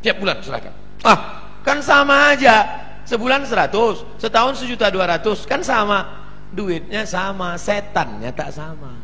Tiap 0.00 0.16
bulan 0.16 0.40
serahkan. 0.40 0.72
Ah, 1.04 1.20
kan 1.60 1.84
sama 1.84 2.32
aja. 2.32 2.64
Sebulan 3.04 3.44
100, 3.44 4.16
setahun 4.16 4.64
sejuta 4.64 4.88
200 4.88 5.44
kan 5.44 5.60
sama. 5.60 6.24
Duitnya 6.54 7.04
sama, 7.04 7.60
setannya 7.60 8.32
tak 8.32 8.48
sama. 8.56 8.96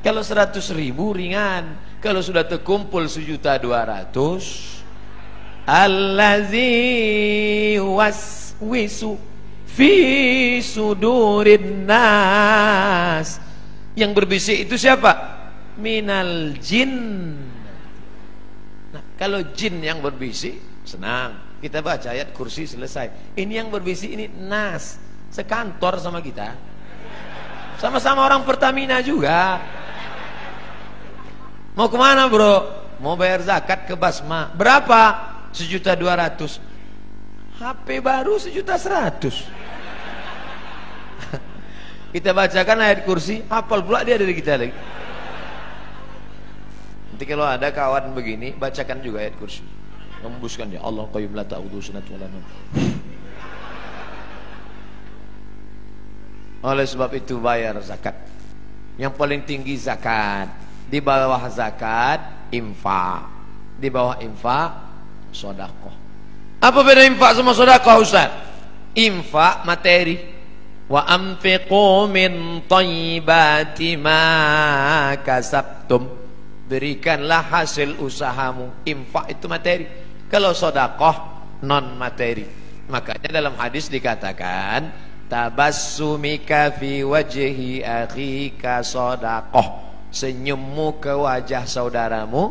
Kalau 0.00 0.22
100 0.22 0.54
ribu 0.78 1.12
ringan, 1.12 1.76
kalau 2.00 2.24
sudah 2.24 2.48
terkumpul 2.48 3.04
sejuta 3.04 3.60
200 3.60 4.16
Allazi 5.68 6.72
waswisu 7.76 9.20
fi 9.68 9.92
sudurin 10.64 11.84
nas 11.84 13.36
Yang 13.92 14.10
berbisik 14.16 14.64
itu 14.64 14.80
siapa? 14.80 15.12
Minal 15.76 16.56
jin 16.56 16.96
Nah, 18.90 19.04
kalau 19.14 19.38
jin 19.54 19.84
yang 19.84 20.02
berbisik, 20.02 20.58
senang 20.82 21.49
kita 21.60 21.84
baca 21.84 22.08
ayat 22.08 22.32
kursi 22.32 22.64
selesai. 22.64 23.36
Ini 23.36 23.60
yang 23.60 23.68
berbisik 23.68 24.08
ini 24.08 24.26
nas. 24.32 24.96
Sekantor 25.28 26.00
sama 26.00 26.24
kita. 26.24 26.56
Sama-sama 27.76 28.24
orang 28.24 28.42
Pertamina 28.48 29.04
juga. 29.04 29.60
Mau 31.76 31.86
ke 31.86 31.96
mana 32.00 32.26
bro? 32.26 32.66
Mau 32.98 33.14
bayar 33.14 33.44
zakat 33.44 33.86
ke 33.86 33.94
Basma. 33.94 34.50
Berapa? 34.56 35.30
Sejuta 35.52 35.92
dua 35.94 36.16
ratus. 36.16 36.58
HP 37.60 38.00
baru 38.00 38.40
sejuta 38.40 38.80
seratus. 38.80 39.44
kita 42.16 42.32
bacakan 42.32 42.78
ayat 42.88 43.04
kursi. 43.04 43.44
Hafal 43.46 43.84
pula 43.84 44.00
dia 44.00 44.16
dari 44.16 44.32
kita 44.32 44.56
lagi. 44.56 44.74
Nanti 47.12 47.24
kalau 47.28 47.44
ada 47.44 47.68
kawan 47.68 48.16
begini, 48.16 48.56
bacakan 48.56 49.04
juga 49.04 49.20
ayat 49.20 49.36
kursi 49.36 49.79
mengembuskan 50.20 50.68
ya 50.72 50.80
Allah 50.84 51.08
qayyum 51.08 51.32
la 51.32 51.44
ta'udhu 51.44 51.80
sunat 51.80 52.04
wa 52.08 52.18
oleh 56.60 56.84
sebab 56.84 57.08
itu 57.16 57.40
bayar 57.40 57.80
zakat. 57.80 58.12
Yang 59.00 59.16
paling 59.16 59.40
tinggi 59.48 59.80
zakat. 59.80 60.52
Di 60.92 61.00
bawah 61.00 61.40
zakat 61.48 62.52
infak. 62.52 63.24
Di 63.80 63.88
bawah 63.88 64.20
infak 64.20 64.70
sodakoh. 65.32 65.96
Apa 66.60 66.84
beda 66.84 67.08
infak 67.08 67.32
sama 67.32 67.56
sodakoh 67.56 68.04
Ustaz? 68.04 68.28
Infak 68.92 69.64
materi. 69.64 70.20
Wa 70.84 71.08
anfiqu 71.08 72.04
min 72.12 72.60
tayyibati 72.68 73.96
ma 73.96 74.20
kasabtum. 75.16 76.12
Berikanlah 76.68 77.40
hasil 77.40 77.96
usahamu. 78.04 78.84
Infak 78.84 79.32
itu 79.32 79.48
materi 79.48 79.84
kalau 80.30 80.54
sodakoh 80.54 81.42
non 81.66 81.98
materi. 81.98 82.46
Makanya 82.86 83.28
dalam 83.42 83.54
hadis 83.58 83.90
dikatakan 83.90 84.90
tabassumika 85.26 86.70
fi 86.74 87.02
wajhi 87.02 87.82
akhika 87.82 88.86
sodakoh. 88.86 89.90
Senyummu 90.10 90.98
ke 90.98 91.14
wajah 91.14 91.66
saudaramu 91.66 92.50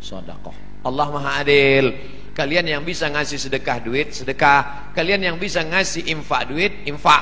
sodakoh. 0.00 0.52
Allah 0.84 1.06
Maha 1.12 1.44
Adil. 1.44 1.92
Kalian 2.32 2.72
yang 2.72 2.82
bisa 2.88 3.04
ngasih 3.12 3.36
sedekah 3.36 3.84
duit, 3.84 4.16
sedekah. 4.16 4.92
Kalian 4.96 5.20
yang 5.28 5.36
bisa 5.36 5.60
ngasih 5.60 6.08
infak 6.08 6.48
duit, 6.48 6.88
infak. 6.88 7.20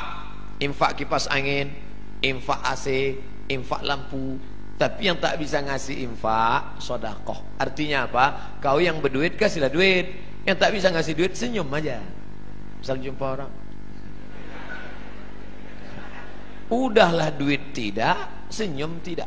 Infak 0.62 0.95
kipas 0.95 1.27
angin, 1.27 1.75
infak 2.23 2.62
AC, 2.62 3.19
infak 3.51 3.83
lampu, 3.83 4.38
tapi 4.79 5.11
yang 5.11 5.19
tak 5.19 5.43
bisa 5.43 5.59
ngasih 5.59 6.07
infak, 6.07 6.79
sodakoh. 6.79 7.59
Artinya 7.59 8.07
apa? 8.07 8.55
Kau 8.62 8.79
yang 8.79 9.03
berduit 9.03 9.35
kasihlah 9.35 9.75
duit. 9.75 10.07
Yang 10.47 10.57
tak 10.62 10.71
bisa 10.71 10.95
ngasih 10.95 11.14
duit 11.19 11.35
senyum 11.35 11.67
aja. 11.75 11.99
Misal 12.79 13.03
jumpa 13.03 13.25
orang. 13.27 13.51
Udahlah 16.71 17.35
duit 17.35 17.75
tidak, 17.75 18.47
senyum 18.55 19.03
tidak. 19.03 19.27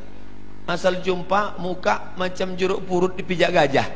Asal 0.72 1.04
jumpa 1.04 1.60
muka 1.60 2.16
macam 2.16 2.56
jeruk 2.56 2.88
purut 2.88 3.12
dipijak 3.20 3.52
gajah. 3.52 3.88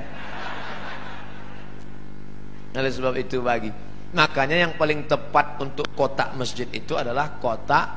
Oleh 2.76 2.92
sebab 2.92 3.16
itu 3.16 3.40
bagi. 3.40 3.72
Makanya 4.12 4.60
yang 4.60 4.74
paling 4.76 5.08
tepat 5.08 5.56
untuk 5.64 5.88
kotak 5.96 6.36
masjid 6.36 6.68
itu 6.76 7.00
adalah 7.00 7.40
kotak 7.40 7.96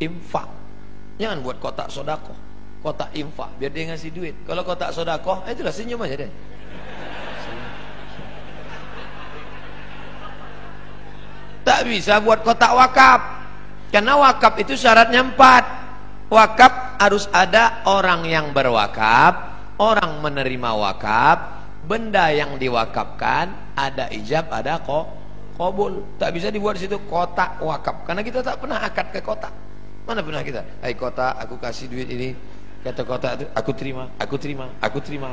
infak. 0.00 0.48
Jangan 1.20 1.44
buat 1.44 1.60
kotak 1.60 1.92
sodakoh 1.92 2.43
kotak 2.84 3.16
infak 3.16 3.48
biar 3.56 3.72
dia 3.72 3.88
ngasih 3.88 4.12
duit. 4.12 4.36
Kalau 4.44 4.60
kotak 4.60 4.92
sodakoh 4.92 5.40
eh, 5.48 5.56
itulah 5.56 5.72
senyum 5.72 6.04
aja 6.04 6.20
deh. 6.20 6.30
Tak 11.64 11.80
bisa 11.88 12.20
buat 12.20 12.44
kotak 12.44 12.76
wakaf. 12.76 13.20
Karena 13.88 14.20
wakaf 14.20 14.60
itu 14.60 14.76
syaratnya 14.76 15.24
empat. 15.24 15.64
Wakaf 16.28 17.00
harus 17.00 17.24
ada 17.32 17.80
orang 17.88 18.28
yang 18.28 18.52
berwakaf 18.52 19.56
orang 19.80 20.20
menerima 20.20 20.70
wakaf 20.76 21.38
benda 21.84 22.32
yang 22.32 22.56
diwakafkan 22.60 23.76
ada 23.76 24.12
ijab 24.12 24.52
ada 24.52 24.76
kok 24.84 25.08
kobul. 25.56 26.04
Tak 26.20 26.36
bisa 26.36 26.52
dibuat 26.52 26.76
situ 26.76 27.00
kotak 27.08 27.64
wakaf. 27.64 28.04
Karena 28.04 28.20
kita 28.20 28.44
tak 28.44 28.60
pernah 28.60 28.84
akad 28.84 29.08
ke 29.08 29.24
kotak. 29.24 29.52
Mana 30.04 30.20
pernah 30.20 30.44
kita? 30.44 30.60
Hai 30.84 30.92
kotak 30.92 31.40
aku 31.40 31.56
kasih 31.56 31.88
duit 31.88 32.12
ini 32.12 32.36
kata 32.84 33.02
kota 33.08 33.28
itu 33.40 33.46
aku 33.56 33.72
terima 33.72 34.04
aku 34.20 34.36
terima 34.36 34.68
aku 34.78 35.00
terima. 35.00 35.32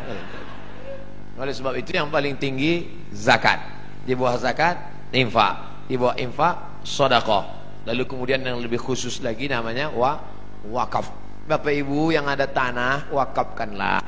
Oleh 1.35 1.51
sebab 1.51 1.75
itu 1.75 1.91
yang 1.91 2.07
paling 2.07 2.39
tinggi 2.39 2.87
zakat. 3.11 3.59
Di 4.07 4.15
bawah 4.15 4.39
zakat 4.39 4.79
infak. 5.11 5.85
Di 5.91 5.99
bawah 5.99 6.15
infak 6.15 6.81
sodakoh 6.87 7.61
lalu 7.85 8.05
kemudian 8.05 8.41
yang 8.45 8.61
lebih 8.61 8.77
khusus 8.77 9.21
lagi 9.25 9.49
namanya 9.49 9.89
wa 9.89 10.21
wakaf. 10.69 11.09
Bapak 11.49 11.73
ibu 11.73 12.13
yang 12.13 12.29
ada 12.29 12.45
tanah 12.45 13.09
wakafkanlah. 13.09 13.99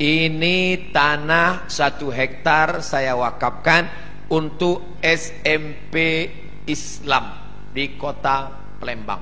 Ini 0.00 0.88
tanah 0.88 1.68
satu 1.68 2.08
hektar 2.08 2.80
saya 2.80 3.12
wakafkan 3.12 3.84
untuk 4.32 4.96
SMP 5.04 6.24
Islam 6.64 7.36
di 7.68 8.00
kota 8.00 8.48
Palembang. 8.80 9.20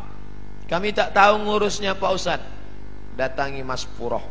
Kami 0.71 0.95
tak 0.95 1.11
tahu 1.11 1.51
ngurusnya 1.51 1.99
Pak 1.99 2.11
Ustadz 2.15 2.58
datangi 3.19 3.67
Mas 3.67 3.83
Puroh 3.83 4.23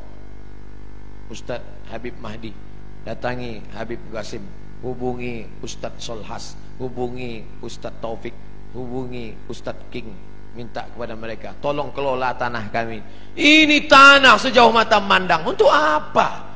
Ustaz 1.28 1.60
Habib 1.92 2.16
Mahdi. 2.24 2.56
Datangi 3.04 3.60
Habib 3.76 4.00
Qasim. 4.16 4.44
Hubungi 4.80 5.44
Ustaz 5.60 6.00
Solhas. 6.00 6.56
Hubungi 6.80 7.44
Ustaz 7.60 7.92
Taufik. 8.00 8.32
Hubungi 8.72 9.36
Ustaz 9.52 9.76
King. 9.92 10.08
Minta 10.56 10.88
kepada 10.88 11.14
mereka 11.14 11.54
tolong 11.60 11.92
kelola 11.92 12.32
tanah 12.34 12.72
kami. 12.72 13.04
Ini 13.36 13.86
tanah 13.92 14.40
sejauh 14.40 14.72
mata 14.72 15.04
mandang. 15.04 15.44
Untuk 15.44 15.68
apa? 15.68 16.48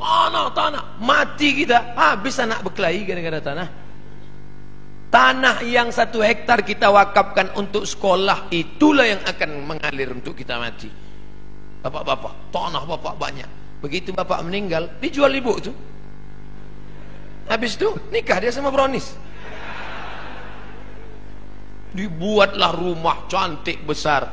Tanah 0.00 0.48
tanah. 0.56 0.84
Mati 1.04 1.48
kita. 1.60 1.92
Habis 1.92 2.40
anak 2.40 2.64
berkelahi 2.64 3.04
gara-gara 3.04 3.40
tanah. 3.44 3.68
Tanah 5.08 5.64
yang 5.64 5.88
satu 5.88 6.20
hektar 6.20 6.64
kita 6.64 6.92
wakafkan 6.92 7.52
untuk 7.56 7.88
sekolah 7.88 8.52
itulah 8.52 9.08
yang 9.08 9.24
akan 9.24 9.50
mengalir 9.64 10.12
untuk 10.12 10.36
kita 10.36 10.60
mati 10.60 11.07
Bapak-bapak, 11.88 12.52
tanah 12.52 12.84
bapak 12.84 13.16
banyak. 13.16 13.48
Begitu 13.80 14.12
bapak 14.12 14.44
meninggal, 14.44 14.92
dijual 15.00 15.32
ibu 15.32 15.56
itu. 15.56 15.72
Habis 17.48 17.80
itu 17.80 17.88
nikah 18.12 18.44
dia 18.44 18.52
sama 18.52 18.68
brownies. 18.68 19.16
Dibuatlah 21.96 22.76
rumah 22.76 23.24
cantik 23.24 23.80
besar. 23.88 24.28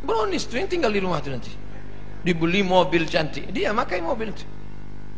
Brownies 0.00 0.48
tuh 0.48 0.56
yang 0.56 0.72
tinggal 0.72 0.88
di 0.88 1.04
rumah 1.04 1.20
itu 1.20 1.28
nanti. 1.28 1.52
Dibeli 2.24 2.64
mobil 2.64 3.04
cantik, 3.04 3.52
dia 3.52 3.76
makai 3.76 4.00
mobil 4.00 4.32
itu. 4.32 4.48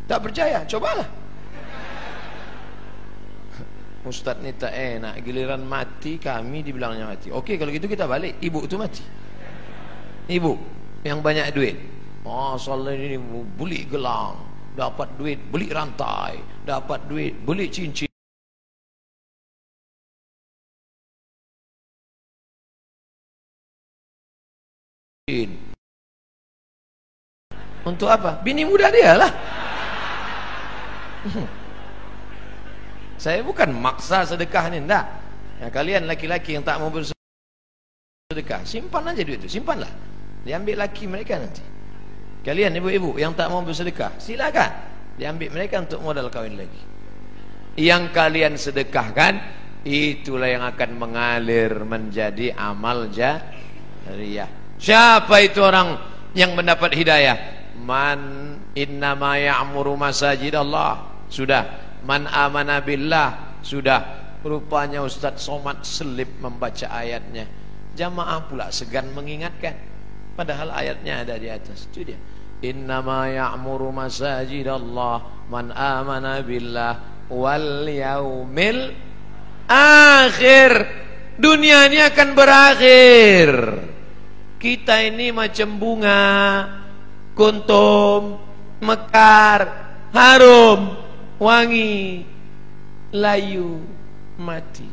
Tak 0.03 0.19
percaya, 0.19 0.67
cobalah. 0.67 1.07
Ustaz 4.07 4.39
ni 4.39 4.55
tak 4.55 4.71
enak 4.71 5.19
Giliran 5.19 5.67
mati 5.67 6.15
kami 6.15 6.63
dibilangnya 6.63 7.11
mati 7.11 7.27
Okey 7.27 7.59
kalau 7.59 7.75
gitu 7.75 7.91
kita 7.91 8.07
balik 8.07 8.39
Ibu 8.39 8.63
tu 8.63 8.79
mati 8.79 9.03
Ibu 10.31 10.53
Yang 11.07 11.19
banyak 11.23 11.47
duit 11.55 11.75
soalnya 12.59 12.91
ini 12.99 13.15
beli 13.55 13.87
gelang 13.87 14.35
Dapat 14.75 15.15
duit 15.15 15.39
beli 15.47 15.71
rantai 15.71 16.35
Dapat 16.67 17.07
duit 17.07 17.31
beli 17.47 17.71
cincin 17.71 18.11
Untuk 27.87 28.11
apa? 28.11 28.43
Bini 28.43 28.67
muda 28.67 28.91
dia 28.91 29.15
lah 29.15 29.31
Saya 33.17 33.41
bukan 33.41 33.73
maksa 33.73 34.23
sedekah 34.23 34.69
ni, 34.71 34.77
enggak. 34.77 35.03
Ya, 35.57 35.67
kalian 35.73 36.05
laki-laki 36.05 36.53
yang 36.53 36.63
tak 36.63 36.77
mau 36.77 36.93
bersedekah, 36.93 38.61
simpan 38.61 39.09
aja 39.09 39.25
duit 39.25 39.41
itu, 39.41 39.57
simpanlah. 39.57 40.06
Diambil 40.47 40.79
laki 40.79 41.11
mereka 41.11 41.35
nanti. 41.35 41.59
Kalian 42.47 42.79
ibu-ibu 42.79 43.19
yang 43.19 43.35
tak 43.35 43.51
mau 43.51 43.59
bersedekah, 43.59 44.15
silakan. 44.15 44.71
Diambil 45.19 45.51
mereka 45.51 45.83
untuk 45.83 45.99
modal 45.99 46.31
kawin 46.31 46.55
lagi. 46.55 46.81
Yang 47.75 48.15
kalian 48.15 48.55
sedekahkan, 48.55 49.33
itulah 49.83 50.47
yang 50.47 50.63
akan 50.63 50.95
mengalir 50.95 51.83
menjadi 51.83 52.55
amal 52.55 53.11
jariyah. 53.11 54.79
Siapa 54.79 55.35
itu 55.43 55.59
orang 55.59 55.99
yang 56.31 56.55
mendapat 56.55 56.95
hidayah? 56.95 57.37
Man 57.83 58.55
innama 58.71 59.35
ya'muru 59.35 59.99
masajid 59.99 60.55
Allah. 60.55 61.17
Sudah 61.27 61.67
Man 62.07 62.23
amana 62.31 62.79
billah 62.79 63.59
Sudah 63.59 63.99
Rupanya 64.47 65.03
Ustaz 65.03 65.43
Somad 65.43 65.83
selip 65.83 66.39
membaca 66.39 66.87
ayatnya 66.87 67.43
Jamaah 67.99 68.47
pula 68.47 68.71
segan 68.71 69.11
mengingatkan 69.11 69.75
Padahal 70.37 70.69
ayatnya 70.69 71.25
ada 71.25 71.33
di 71.41 71.49
atas. 71.49 71.89
Itu 71.89 72.05
dia. 72.05 72.19
Innama 72.61 73.25
ya'muru 73.29 73.89
masajid 73.89 74.69
Allah 74.69 75.21
Man 75.49 75.69
amana 75.73 76.41
billah 76.45 77.25
Wal 77.33 77.89
yaumil 77.89 78.93
Akhir. 79.67 80.71
Dunia 81.37 81.89
ini 81.89 81.99
akan 82.01 82.29
berakhir. 82.37 83.49
Kita 84.57 85.01
ini 85.05 85.33
macam 85.33 85.69
bunga 85.77 86.23
Kuntum 87.37 88.41
Mekar 88.81 89.61
Harum 90.13 90.97
wangi 91.37 92.25
layu 93.13 93.81
mati. 94.41 94.89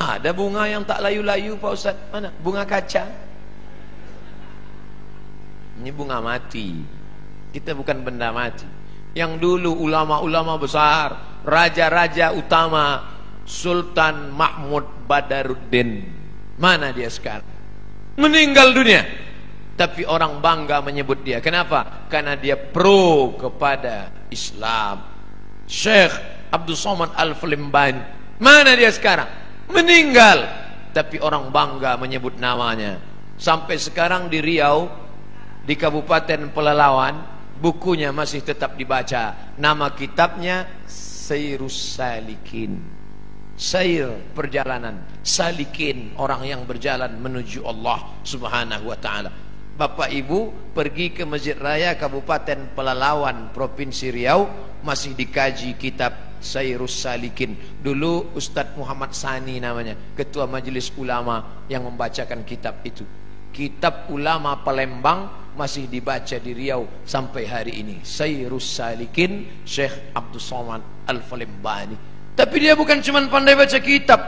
Ada 0.00 0.32
bunga 0.32 0.64
yang 0.64 0.84
tak 0.84 1.04
layu-layu 1.04 1.60
Pak 1.60 1.72
Ustaz? 1.72 1.96
Mana? 2.08 2.32
Bunga 2.40 2.64
kaca 2.64 3.29
ini 5.80 5.90
bunga 5.90 6.20
mati 6.20 6.76
kita 7.50 7.72
bukan 7.74 8.04
benda 8.04 8.30
mati 8.30 8.68
yang 9.16 9.40
dulu 9.40 9.74
ulama-ulama 9.74 10.60
besar 10.60 11.40
raja-raja 11.42 12.30
utama 12.36 13.16
Sultan 13.42 14.30
Mahmud 14.30 15.10
Badaruddin. 15.10 16.06
Mana 16.60 16.94
dia 16.94 17.10
sekarang? 17.10 17.42
Meninggal 18.14 18.70
dunia. 18.70 19.02
Tapi 19.74 20.06
orang 20.06 20.38
bangga 20.38 20.78
menyebut 20.84 21.24
dia. 21.26 21.42
Kenapa? 21.42 22.06
Karena 22.06 22.38
dia 22.38 22.54
pro 22.54 23.34
kepada 23.34 24.28
Islam. 24.30 25.02
Syekh 25.66 26.14
Abdul 26.54 26.78
Somad 26.78 27.10
Al-Flimban 27.18 28.20
mana 28.40 28.72
dia 28.72 28.88
sekarang? 28.88 29.28
Meninggal. 29.68 30.48
Tapi 30.90 31.20
orang 31.20 31.52
bangga 31.52 32.00
menyebut 32.00 32.40
namanya. 32.40 32.96
Sampai 33.36 33.76
sekarang 33.76 34.32
di 34.32 34.40
Riau 34.40 34.88
di 35.70 35.78
Kabupaten 35.78 36.50
Pelalawan 36.50 37.14
bukunya 37.62 38.10
masih 38.10 38.42
tetap 38.42 38.74
dibaca. 38.74 39.54
Nama 39.54 39.94
kitabnya 39.94 40.66
Sayrus 40.90 41.94
Salikin. 41.94 42.82
Sayr 43.54 44.34
perjalanan. 44.34 45.06
Salikin 45.22 46.18
orang 46.18 46.42
yang 46.42 46.66
berjalan 46.66 47.14
menuju 47.22 47.62
Allah 47.62 48.02
subhanahu 48.26 48.90
wa 48.90 48.98
ta'ala. 48.98 49.30
Bapak 49.78 50.10
Ibu 50.10 50.74
pergi 50.74 51.14
ke 51.14 51.22
Masjid 51.22 51.54
Raya 51.54 51.94
Kabupaten 51.94 52.74
Pelalawan 52.74 53.54
Provinsi 53.54 54.10
Riau 54.10 54.50
masih 54.82 55.14
dikaji 55.14 55.78
kitab 55.78 56.42
Sayrus 56.42 56.98
Salikin. 56.98 57.54
Dulu 57.78 58.34
Ustadz 58.34 58.74
Muhammad 58.74 59.14
Sani 59.14 59.62
namanya 59.62 59.94
ketua 60.18 60.50
majelis 60.50 60.90
ulama 60.98 61.62
yang 61.70 61.86
membacakan 61.86 62.42
kitab 62.42 62.82
itu. 62.82 63.06
Kitab 63.54 64.10
ulama 64.10 64.62
Palembang 64.66 65.40
masih 65.54 65.90
dibaca 65.90 66.36
di 66.38 66.52
Riau 66.54 66.86
sampai 67.02 67.46
hari 67.46 67.82
ini. 67.82 68.02
Sayrus 68.02 68.66
Salikin 68.66 69.64
Syekh 69.66 70.14
Abdul 70.14 70.42
Somad 70.42 70.82
Al-Falembani. 71.06 71.96
Tapi 72.34 72.56
dia 72.62 72.78
bukan 72.78 73.02
cuma 73.02 73.20
pandai 73.26 73.58
baca 73.58 73.78
kitab. 73.82 74.20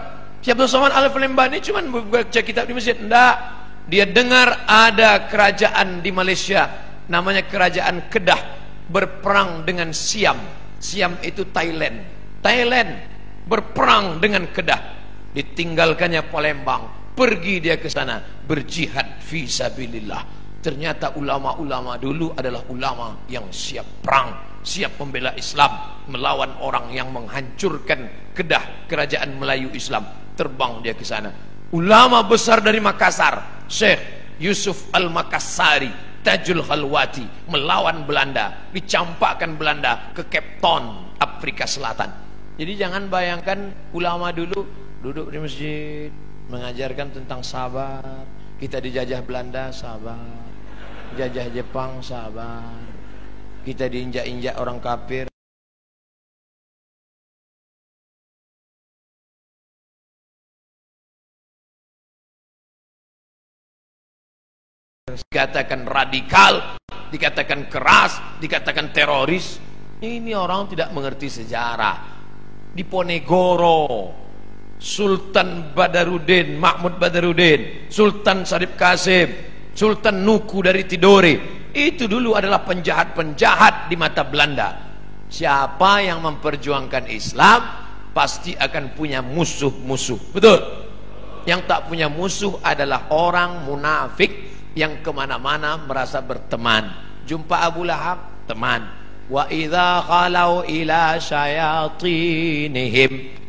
Syekh 0.42 0.58
Abdul 0.58 0.70
Somad 0.70 0.92
Al-Falembani 0.92 1.62
cuma 1.62 1.80
baca 1.86 2.40
kitab 2.42 2.66
di 2.66 2.72
masjid. 2.74 2.98
Enggak 2.98 3.62
dia 3.86 4.06
dengar 4.06 4.66
ada 4.66 5.26
kerajaan 5.26 6.02
di 6.02 6.10
Malaysia. 6.14 6.70
Namanya 7.10 7.46
kerajaan 7.46 8.06
Kedah. 8.10 8.62
Berperang 8.92 9.64
dengan 9.64 9.90
Siam. 9.94 10.38
Siam 10.82 11.18
itu 11.22 11.48
Thailand. 11.48 12.02
Thailand 12.42 12.90
berperang 13.46 14.18
dengan 14.18 14.50
Kedah. 14.50 15.00
Ditinggalkannya 15.32 16.28
Palembang, 16.28 17.14
pergi 17.16 17.62
dia 17.62 17.80
ke 17.80 17.88
sana. 17.88 18.20
Berjihad 18.20 19.22
fi 19.24 19.48
sabilillah. 19.48 20.41
Ternyata 20.62 21.18
ulama-ulama 21.18 21.98
dulu 21.98 22.38
adalah 22.38 22.62
ulama 22.70 23.26
yang 23.26 23.50
siap 23.50 24.06
perang, 24.06 24.62
siap 24.62 24.94
membela 25.02 25.34
Islam, 25.34 26.06
melawan 26.06 26.54
orang 26.62 26.94
yang 26.94 27.10
menghancurkan 27.10 28.30
Kedah, 28.30 28.86
kerajaan 28.86 29.36
Melayu 29.42 29.74
Islam. 29.74 30.06
Terbang 30.38 30.80
dia 30.80 30.94
ke 30.94 31.02
sana. 31.02 31.28
Ulama 31.74 32.22
besar 32.24 32.62
dari 32.62 32.78
Makassar, 32.78 33.66
Syekh 33.66 34.00
Yusuf 34.38 34.88
Al-Makassari 34.94 36.12
Tajul 36.22 36.62
Khalwati 36.62 37.26
melawan 37.50 38.06
Belanda, 38.06 38.70
dicampakkan 38.70 39.58
Belanda 39.58 40.14
ke 40.14 40.22
Cape 40.30 40.62
Town, 40.62 41.10
Afrika 41.18 41.66
Selatan. 41.66 42.14
Jadi 42.54 42.78
jangan 42.78 43.10
bayangkan 43.10 43.74
ulama 43.90 44.30
dulu 44.30 44.62
duduk 45.02 45.34
di 45.34 45.38
masjid 45.42 46.10
mengajarkan 46.46 47.10
tentang 47.10 47.42
sabar. 47.42 48.22
Kita 48.62 48.78
dijajah 48.78 49.26
Belanda, 49.26 49.74
sabar. 49.74 50.41
Jajah 51.12 51.48
Jepang, 51.52 52.00
sabar. 52.00 52.72
Kita 53.62 53.86
diinjak-injak 53.86 54.58
orang 54.58 54.82
kafir, 54.82 55.30
dikatakan 65.12 65.84
radikal, 65.84 66.80
dikatakan 67.12 67.68
keras, 67.68 68.18
dikatakan 68.40 68.90
teroris. 68.90 69.60
Ini 70.02 70.34
orang 70.34 70.72
tidak 70.74 70.90
mengerti 70.90 71.30
sejarah. 71.30 71.96
Di 72.72 72.82
Ponegoro, 72.82 74.10
Sultan 74.80 75.70
Badarudin, 75.76 76.58
Mahmud 76.58 76.98
Badarudin, 76.98 77.86
Sultan 77.86 78.42
Sarip 78.42 78.74
Kasim, 78.74 79.51
Sultan 79.72 80.24
Nuku 80.24 80.60
dari 80.60 80.84
Tidore, 80.84 81.64
itu 81.72 82.04
dulu 82.04 82.36
adalah 82.36 82.60
penjahat-penjahat 82.64 83.88
di 83.88 83.96
mata 83.96 84.28
Belanda. 84.28 84.92
Siapa 85.32 86.04
yang 86.04 86.20
memperjuangkan 86.20 87.08
Islam 87.08 87.60
pasti 88.12 88.52
akan 88.52 88.92
punya 88.92 89.24
musuh-musuh. 89.24 90.36
Betul? 90.36 90.60
Yang 91.48 91.60
tak 91.66 91.88
punya 91.88 92.12
musuh 92.12 92.60
adalah 92.60 93.08
orang 93.10 93.64
munafik 93.64 94.52
yang 94.76 95.00
ke 95.04 95.12
mana-mana 95.12 95.76
merasa 95.80 96.20
berteman 96.24 96.88
jumpa 97.28 97.60
Abu 97.60 97.84
Lahab 97.84 98.18
teman 98.48 98.88
wa 99.28 99.46
idza 99.48 100.02
khalau 100.04 100.64
ila 100.66 101.20
syayatinihim 101.20 103.41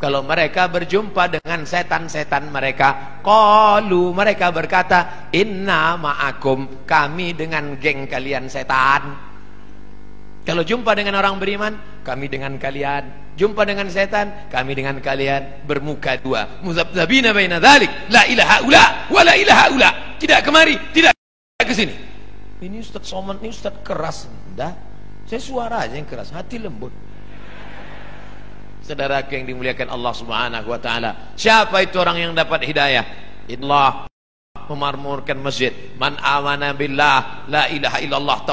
kalau 0.00 0.24
mereka 0.24 0.66
berjumpa 0.66 1.28
dengan 1.38 1.68
setan-setan 1.68 2.48
mereka 2.48 3.20
qalu 3.20 4.16
mereka 4.16 4.48
berkata 4.48 5.28
inna 5.30 6.00
ma'akum 6.00 6.88
kami 6.88 7.36
dengan 7.36 7.76
geng 7.76 8.08
kalian 8.08 8.48
setan 8.48 9.30
Kalau 10.40 10.64
jumpa 10.64 10.96
dengan 10.96 11.20
orang 11.20 11.36
beriman, 11.36 12.00
kami 12.00 12.26
dengan 12.26 12.56
kalian. 12.56 13.36
Jumpa 13.36 13.60
dengan 13.68 13.92
setan, 13.92 14.48
kami 14.48 14.72
dengan 14.72 14.96
kalian. 14.96 15.68
Bermuka 15.68 16.16
dua. 16.16 16.64
Muzabzabina 16.64 17.36
baina 17.36 17.60
dhalik. 17.60 18.08
La 18.08 18.24
ilaha 18.24 18.56
ula, 18.64 18.84
wa 19.12 19.20
la 19.20 19.36
ilaha 19.36 19.64
ula. 19.70 19.90
Tidak 20.16 20.40
kemari, 20.40 20.80
tidak 20.96 21.12
ke 21.60 21.74
sini. 21.76 21.92
Ini 22.64 22.80
Ustaz 22.80 23.04
Somad, 23.08 23.40
ini 23.44 23.52
Ustaz 23.52 23.76
keras. 23.84 24.26
Dah. 24.56 24.72
Saya 25.28 25.40
suara 25.44 25.86
aja 25.86 25.94
yang 25.94 26.08
keras, 26.08 26.32
hati 26.32 26.56
lembut. 26.56 26.90
Saudara 28.90 29.22
yang 29.22 29.46
dimuliakan 29.46 29.86
Allah 29.86 30.10
Subhanahu 30.10 30.66
wa 30.66 30.80
taala. 30.82 31.30
Siapa 31.38 31.78
itu 31.78 31.94
orang 32.02 32.26
yang 32.26 32.32
dapat 32.34 32.66
hidayah? 32.66 33.06
Allah 33.46 34.10
memarmurkan 34.66 35.38
masjid. 35.38 35.70
Man 35.94 36.18
amana 36.18 36.74
billah, 36.74 37.46
la 37.46 37.70
ilaha 37.70 38.02
illallah 38.02 38.50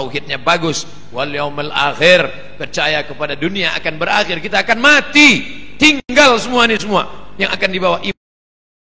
tauhidnya 0.00 0.40
bagus. 0.40 0.88
Wal 1.12 1.36
yaumil 1.36 1.68
akhir 1.68 2.32
percaya 2.56 3.04
kepada 3.04 3.36
dunia 3.36 3.76
akan 3.76 4.00
berakhir. 4.00 4.40
Kita 4.40 4.64
akan 4.64 4.80
mati. 4.80 5.44
Tinggal 5.76 6.40
semua 6.40 6.64
ini 6.64 6.80
semua 6.80 7.04
yang 7.36 7.52
akan 7.52 7.68
dibawa 7.68 8.00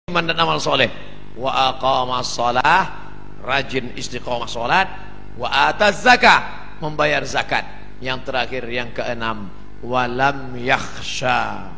iman 0.07 0.22
dan 0.22 0.38
amal 0.38 0.62
soleh. 0.62 0.86
Wa 1.34 1.74
aqamas 1.74 2.30
salah 2.30 3.11
rajin 3.42 3.90
istiqomah 3.98 4.46
salat 4.46 4.86
wa 5.34 5.50
ataz 5.50 6.07
zakah 6.07 6.78
membayar 6.78 7.26
zakat. 7.26 7.66
Yang 7.98 8.30
terakhir 8.30 8.62
yang 8.70 8.94
keenam 8.94 9.63
walam 9.85 10.57
yakhsha 10.57 11.68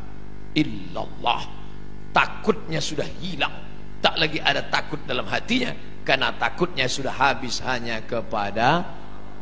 illallah 0.55 1.43
takutnya 2.15 2.79
sudah 2.79 3.07
hilang 3.19 3.53
tak 4.01 4.23
lagi 4.23 4.39
ada 4.39 4.63
takut 4.71 5.03
dalam 5.05 5.27
hatinya 5.27 5.75
karena 6.07 6.31
takutnya 6.39 6.87
sudah 6.87 7.11
habis 7.11 7.59
hanya 7.67 7.99
kepada 8.07 8.87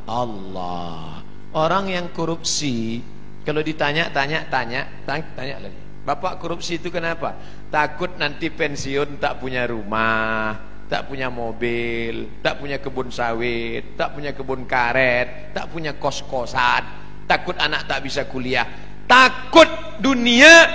Allah. 0.09 1.21
Orang 1.53 1.93
yang 1.93 2.09
korupsi 2.17 3.05
kalau 3.45 3.61
ditanya 3.61 4.09
tanya 4.09 4.49
tanya 4.49 4.89
tanya, 5.05 5.25
tanya 5.37 5.57
lagi. 5.69 5.81
Bapak 6.05 6.41
korupsi 6.41 6.81
itu 6.81 6.89
kenapa? 6.89 7.37
Takut 7.69 8.17
nanti 8.17 8.49
pensiun 8.49 9.21
tak 9.21 9.41
punya 9.41 9.69
rumah, 9.69 10.57
tak 10.89 11.09
punya 11.09 11.29
mobil, 11.29 12.41
tak 12.41 12.61
punya 12.61 12.81
kebun 12.81 13.13
sawit, 13.13 13.97
tak 13.97 14.17
punya 14.17 14.33
kebun 14.33 14.65
karet, 14.65 15.53
tak 15.53 15.69
punya 15.69 15.97
kos-kosan, 15.97 17.04
takut 17.25 17.57
anak 17.57 17.89
tak 17.89 18.05
bisa 18.05 18.29
kuliah, 18.29 18.65
takut 19.09 19.69
dunia 20.01 20.69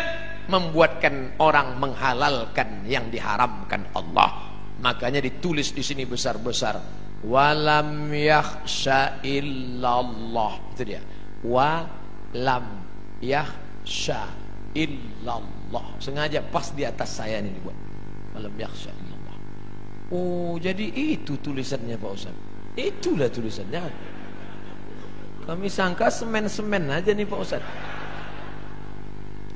membuatkan 0.49 1.37
orang 1.37 1.77
menghalalkan 1.77 2.89
yang 2.89 3.07
diharamkan 3.13 3.85
Allah. 3.93 4.49
Makanya 4.81 5.21
ditulis 5.21 5.71
di 5.75 5.85
sini 5.85 6.09
besar-besar. 6.09 6.81
Walam 7.21 8.09
yakhsha 8.09 9.21
illallah. 9.21 10.73
Itu 10.73 10.83
dia. 10.87 11.03
Walam 11.45 12.65
yakhsha 13.21 14.25
illallah. 14.73 15.85
Sengaja 16.01 16.41
pas 16.41 16.71
di 16.73 16.87
atas 16.87 17.19
saya 17.21 17.43
ini 17.43 17.53
dibuat. 17.53 17.77
Walam 18.33 18.55
yakhsha 18.55 18.89
illallah. 18.89 19.37
Oh 20.09 20.55
jadi 20.57 20.89
itu 20.89 21.37
tulisannya 21.37 21.99
Pak 21.99 22.11
Ustaz. 22.15 22.35
Itulah 22.73 23.27
tulisannya 23.27 23.81
kami 25.49 25.65
sangka 25.65 26.13
semen-semen 26.13 26.93
aja 26.93 27.09
nih 27.09 27.25
Pak 27.25 27.39
Ustaz 27.41 27.63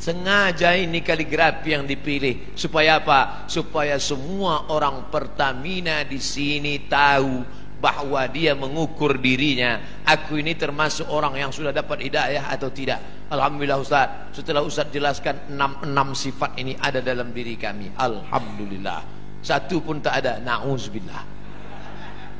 Sengaja 0.03 0.75
ini 0.75 0.99
kaligrafi 0.99 1.71
yang 1.71 1.87
dipilih 1.87 2.51
supaya 2.59 2.99
apa? 2.99 3.47
Supaya 3.47 3.95
semua 3.95 4.67
orang 4.67 5.07
Pertamina 5.07 6.03
di 6.03 6.19
sini 6.19 6.75
tahu 6.91 7.39
bahwa 7.79 8.19
dia 8.27 8.51
mengukur 8.51 9.15
dirinya. 9.15 10.03
Aku 10.03 10.35
ini 10.43 10.59
termasuk 10.59 11.07
orang 11.07 11.39
yang 11.39 11.55
sudah 11.55 11.71
dapat 11.71 12.03
hidayah 12.03 12.51
atau 12.51 12.67
tidak. 12.67 12.99
Alhamdulillah 13.31 13.79
Ustaz. 13.79 14.35
Setelah 14.35 14.67
Ustaz 14.67 14.91
jelaskan 14.91 15.39
enam 15.47 15.79
enam 15.79 16.11
sifat 16.11 16.59
ini 16.59 16.75
ada 16.83 16.99
dalam 16.99 17.31
diri 17.31 17.55
kami. 17.55 17.95
Alhamdulillah. 17.95 19.07
Satu 19.39 19.79
pun 19.79 20.03
tak 20.03 20.19
ada. 20.19 20.43
Nauzubillah. 20.43 21.23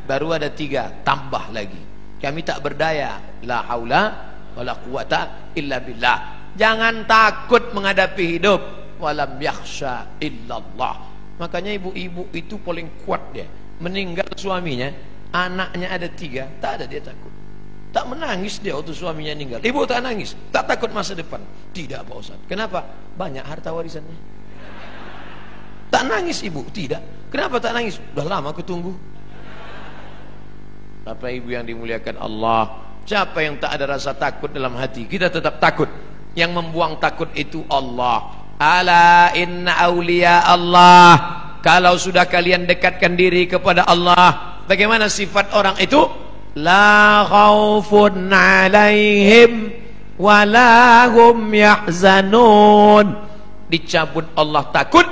Baru 0.03 0.35
ada 0.35 0.51
tiga. 0.51 0.91
Tambah 1.07 1.47
lagi. 1.55 1.92
Kami 2.23 2.39
tak 2.47 2.63
berdaya. 2.63 3.19
La 3.43 3.67
haula 3.67 4.03
wala 4.55 4.79
quwata 4.79 5.51
illa 5.59 5.83
billah. 5.83 6.17
Jangan 6.55 7.03
takut 7.03 7.75
menghadapi 7.75 8.39
hidup. 8.39 8.61
Walam 9.03 9.35
yakhsha 9.43 10.15
illallah. 10.23 11.11
Makanya 11.35 11.75
ibu-ibu 11.75 12.31
itu 12.31 12.55
paling 12.63 13.03
kuat 13.03 13.19
dia. 13.35 13.43
Meninggal 13.83 14.31
suaminya, 14.39 14.87
anaknya 15.35 15.91
ada 15.91 16.07
tiga, 16.07 16.47
tak 16.63 16.79
ada 16.79 16.85
dia 16.87 17.03
takut. 17.03 17.33
Tak 17.91 18.07
menangis 18.07 18.63
dia 18.63 18.73
waktu 18.79 18.95
suaminya 18.95 19.35
meninggal. 19.35 19.59
Ibu 19.59 19.83
tak 19.83 20.07
nangis, 20.07 20.39
tak 20.55 20.71
takut 20.71 20.89
masa 20.95 21.13
depan. 21.13 21.43
Tidak 21.75 22.07
Pak 22.07 22.15
Ustaz. 22.15 22.39
Kenapa? 22.47 22.85
Banyak 23.19 23.43
harta 23.43 23.75
warisannya. 23.75 24.15
Tak 25.91 26.03
nangis 26.07 26.41
ibu, 26.41 26.63
tidak. 26.71 27.03
Kenapa 27.29 27.59
tak 27.59 27.75
nangis? 27.75 27.99
Sudah 27.99 28.25
lama 28.25 28.49
aku 28.55 28.65
tunggu. 28.65 28.93
Bapak 31.03 31.35
ibu 31.35 31.51
yang 31.51 31.67
dimuliakan 31.67 32.15
Allah, 32.15 32.79
siapa 33.03 33.43
yang 33.43 33.59
tak 33.59 33.75
ada 33.75 33.99
rasa 33.99 34.15
takut 34.15 34.47
dalam 34.47 34.71
hati? 34.79 35.03
Kita 35.03 35.27
tetap 35.27 35.59
takut. 35.59 35.91
Yang 36.31 36.55
membuang 36.55 36.95
takut 37.03 37.27
itu 37.35 37.59
Allah. 37.67 38.39
Ala 38.55 39.35
inna 39.35 39.83
awliya 39.83 40.47
Allah. 40.47 41.11
Kalau 41.59 41.99
sudah 41.99 42.23
kalian 42.23 42.63
dekatkan 42.63 43.19
diri 43.19 43.51
kepada 43.51 43.83
Allah 43.83 44.63
bagaimana 44.63 45.11
sifat 45.11 45.51
orang 45.51 45.75
itu? 45.83 45.99
La 46.55 47.27
khaufun 47.27 48.31
alaihim 48.31 49.75
walahum 50.15 51.51
yahzanun. 51.51 53.11
Dicabut 53.67 54.31
Allah 54.39 54.71
takut 54.71 55.05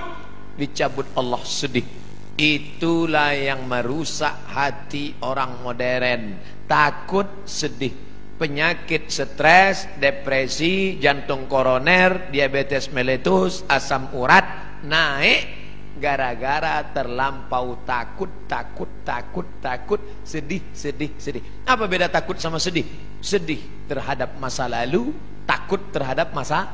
dicabut 0.56 1.08
Allah 1.18 1.42
sedih 1.44 2.01
itulah 2.42 3.38
yang 3.38 3.70
merusak 3.70 4.50
hati 4.50 5.14
orang 5.22 5.62
modern 5.62 6.42
takut 6.66 7.46
sedih 7.46 8.10
penyakit 8.42 9.14
stres, 9.14 9.86
depresi, 10.02 10.98
jantung 10.98 11.46
koroner, 11.46 12.34
diabetes 12.34 12.90
meletus, 12.90 13.62
asam 13.70 14.10
urat 14.18 14.82
naik 14.82 15.62
gara-gara 16.02 16.82
terlampau 16.90 17.86
takut, 17.86 18.50
takut, 18.50 18.90
takut, 19.06 19.46
takut, 19.62 20.02
sedih, 20.26 20.74
sedih, 20.74 21.14
sedih. 21.22 21.46
Apa 21.70 21.86
beda 21.86 22.10
takut 22.10 22.42
sama 22.42 22.58
sedih? 22.58 22.90
Sedih 23.22 23.62
terhadap 23.86 24.34
masa 24.42 24.66
lalu, 24.66 25.14
takut 25.46 25.94
terhadap 25.94 26.34
masa 26.34 26.66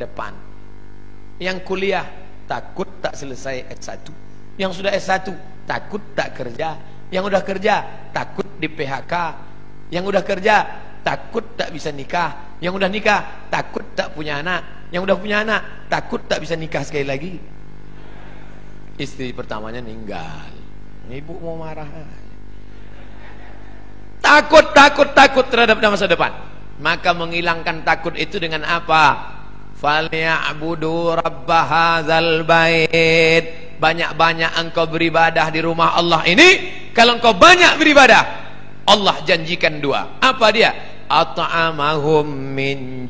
depan. 0.00 0.32
Yang 1.36 1.68
kuliah 1.68 2.08
takut 2.48 2.88
tak 3.04 3.12
selesai 3.12 3.68
S1. 3.76 4.23
Yang 4.54 4.82
sudah 4.82 4.92
S1 4.94 5.30
takut 5.66 6.02
tak 6.14 6.36
kerja. 6.38 6.78
Yang 7.10 7.30
sudah 7.30 7.42
kerja 7.42 7.74
takut 8.14 8.46
di 8.58 8.68
PHK. 8.70 9.14
Yang 9.90 10.04
sudah 10.10 10.22
kerja 10.22 10.54
takut 11.04 11.44
tak 11.54 11.70
bisa 11.70 11.92
nikah. 11.92 12.56
Yang 12.64 12.80
udah 12.80 12.88
nikah, 12.88 13.20
takut 13.52 13.84
tak 13.92 14.16
punya 14.16 14.40
anak. 14.40 14.88
Yang 14.88 15.10
udah 15.10 15.16
punya 15.20 15.36
anak, 15.44 15.90
takut 15.92 16.24
tak 16.24 16.40
bisa 16.40 16.56
nikah 16.56 16.80
sekali 16.80 17.04
lagi. 17.04 17.32
Istri 18.96 19.36
pertamanya 19.36 19.84
meninggal. 19.84 20.48
Ibu 21.10 21.34
mau 21.44 21.60
marah. 21.60 21.84
Takut, 24.24 24.72
takut, 24.72 25.12
takut 25.12 25.44
terhadap 25.52 25.76
masa 25.84 26.08
depan. 26.08 26.32
Maka 26.80 27.12
menghilangkan 27.12 27.84
takut 27.84 28.16
itu 28.16 28.40
dengan 28.40 28.64
apa? 28.64 29.36
Falyabudu 29.76 31.20
rabbah 31.20 31.66
hadzal 31.68 32.48
bait. 32.48 33.73
Banyak-banyak 33.80 34.58
engkau 34.60 34.86
beribadah 34.86 35.50
di 35.50 35.60
rumah 35.60 35.96
Allah 35.98 36.22
ini. 36.26 36.48
Kalau 36.94 37.18
engkau 37.18 37.34
banyak 37.34 37.76
beribadah, 37.78 38.22
Allah 38.86 39.16
janjikan 39.26 39.82
dua. 39.82 40.18
Apa 40.22 40.48
dia? 40.54 40.94
at'amahum 41.08 42.26
min 42.26 43.06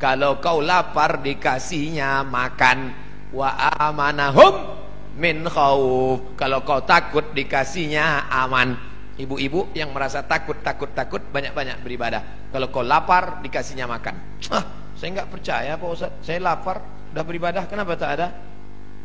kalau 0.00 0.40
kau 0.40 0.64
lapar 0.64 1.20
dikasihnya 1.20 2.24
makan. 2.24 3.08
Wa 3.30 3.54
amanahum 3.78 4.74
min 5.14 5.46
khauf 5.46 6.34
kalau 6.34 6.64
kau 6.66 6.82
takut 6.82 7.30
dikasihnya 7.36 8.32
aman. 8.32 8.74
Ibu-ibu 9.20 9.76
yang 9.76 9.92
merasa 9.92 10.24
takut 10.24 10.64
takut 10.64 10.88
takut 10.96 11.20
banyak-banyak 11.20 11.84
beribadah. 11.84 12.48
Kalau 12.48 12.72
kau 12.72 12.80
lapar 12.80 13.44
dikasihnya 13.44 13.84
makan. 13.84 14.16
Ah, 14.48 14.64
saya 14.96 15.08
enggak 15.12 15.28
percaya 15.28 15.76
Pak 15.76 15.88
Ustaz. 15.92 16.12
Saya 16.24 16.40
lapar 16.40 16.80
udah 17.12 17.24
beribadah 17.26 17.68
kenapa 17.68 17.92
tak 18.00 18.10
ada 18.16 18.26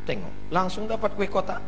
tengok 0.05 0.53
langsung 0.53 0.85
dapat 0.85 1.17
kue 1.17 1.25
kotak 1.25 1.59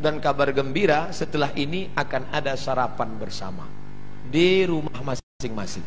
dan 0.00 0.18
kabar 0.18 0.50
gembira 0.50 1.12
setelah 1.14 1.52
ini 1.54 1.92
akan 1.94 2.32
ada 2.34 2.58
sarapan 2.58 3.14
bersama 3.14 3.68
di 4.26 4.66
rumah 4.66 4.98
masing-masing. 5.04 5.84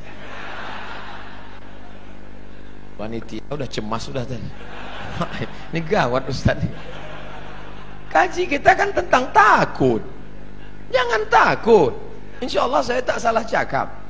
Panitia 2.97 3.45
udah 3.53 3.69
cemas 3.69 4.09
sudah 4.09 4.25
tadi. 4.25 4.49
Ini 5.69 5.79
gawat 5.85 6.25
Ustaz. 6.33 6.57
Kaji 8.09 8.49
kita 8.49 8.73
kan 8.73 8.89
tentang 8.89 9.29
takut. 9.29 10.01
Jangan 10.89 11.21
takut. 11.29 11.93
Insya 12.41 12.65
Allah 12.65 12.81
saya 12.81 13.01
tak 13.05 13.21
salah 13.21 13.45
cakap. 13.45 14.06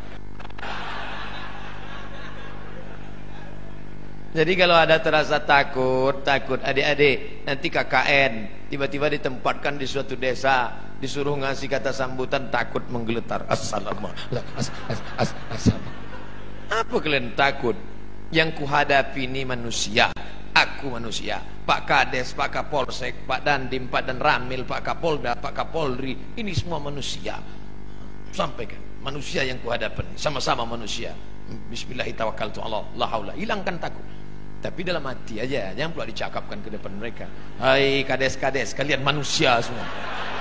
Jadi 4.36 4.53
kalau 4.59 4.75
ada 4.75 4.99
terasa 4.99 5.39
takut, 5.39 6.19
takut 6.28 6.59
adik-adik, 6.59 7.47
nanti 7.47 7.71
KKN 7.71 8.34
tiba-tiba 8.67 9.07
ditempatkan 9.07 9.80
di 9.80 9.88
suatu 9.88 10.19
desa, 10.19 10.75
disuruh 10.99 11.39
ngasih 11.39 11.71
kata 11.71 11.95
sambutan 11.95 12.51
takut 12.51 12.84
menggeletar. 12.91 13.47
Assalamualaikum. 13.47 14.43
As, 14.59 14.67
as, 14.91 14.99
as, 15.15 15.30
assalamualaikum. 15.51 15.95
Apa 16.67 16.95
kalian 16.99 17.32
takut? 17.39 17.75
Yang 18.28 18.59
kuhadapi 18.59 19.23
ini 19.23 19.47
manusia. 19.47 20.11
Aku 20.51 20.91
manusia. 20.91 21.39
Pak 21.63 21.88
Kades, 21.88 22.36
Pak 22.36 22.51
Kapolsek, 22.51 23.23
Pak 23.23 23.47
Dandim, 23.47 23.88
Pak 23.88 24.03
Dan 24.03 24.19
Ramil, 24.19 24.67
Pak 24.67 24.84
Kapolda, 24.84 25.39
Pak 25.39 25.55
Kapolri. 25.55 26.36
Ini 26.36 26.51
semua 26.51 26.84
manusia. 26.84 27.39
Sampaikan. 28.36 28.84
Manusia 28.99 29.47
yang 29.47 29.63
kuhadapi. 29.63 30.19
Sama-sama 30.19 30.67
manusia. 30.67 31.15
Bismillahirrahmanirrahim. 31.71 32.67
Allah. 32.67 32.84
La 32.99 33.07
haula. 33.07 33.32
Hilangkan 33.39 33.80
takut. 33.80 34.16
Tapi 34.58 34.82
dalam 34.82 35.05
hati 35.05 35.38
aja, 35.38 35.70
jangan 35.78 35.93
pula 35.93 36.05
dicakapkan 36.10 36.58
ke 36.66 36.70
depan 36.74 36.91
mereka. 36.97 37.30
Hai 37.62 38.01
kades-kades, 38.01 38.74
kalian 38.74 39.05
manusia 39.05 39.62
semua. 39.62 39.86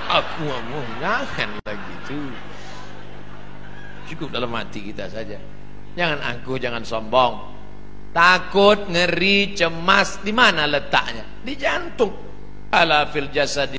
Aku 0.09 0.49
mau 0.49 0.85
jangan 0.97 1.61
lagi 1.69 1.93
itu. 2.01 2.21
Cukup 4.09 4.33
dalam 4.33 4.49
hati 4.57 4.89
kita 4.89 5.11
saja. 5.13 5.37
Jangan 5.99 6.21
aku, 6.33 6.57
jangan 6.57 6.81
sombong. 6.87 7.53
Takut, 8.17 8.89
ngeri, 8.89 9.53
cemas, 9.53 10.25
di 10.25 10.33
mana 10.33 10.65
letaknya? 10.65 11.45
Di 11.45 11.53
jantung. 11.53 12.15
Ala 12.73 13.13
fil 13.13 13.29
jasadi 13.29 13.77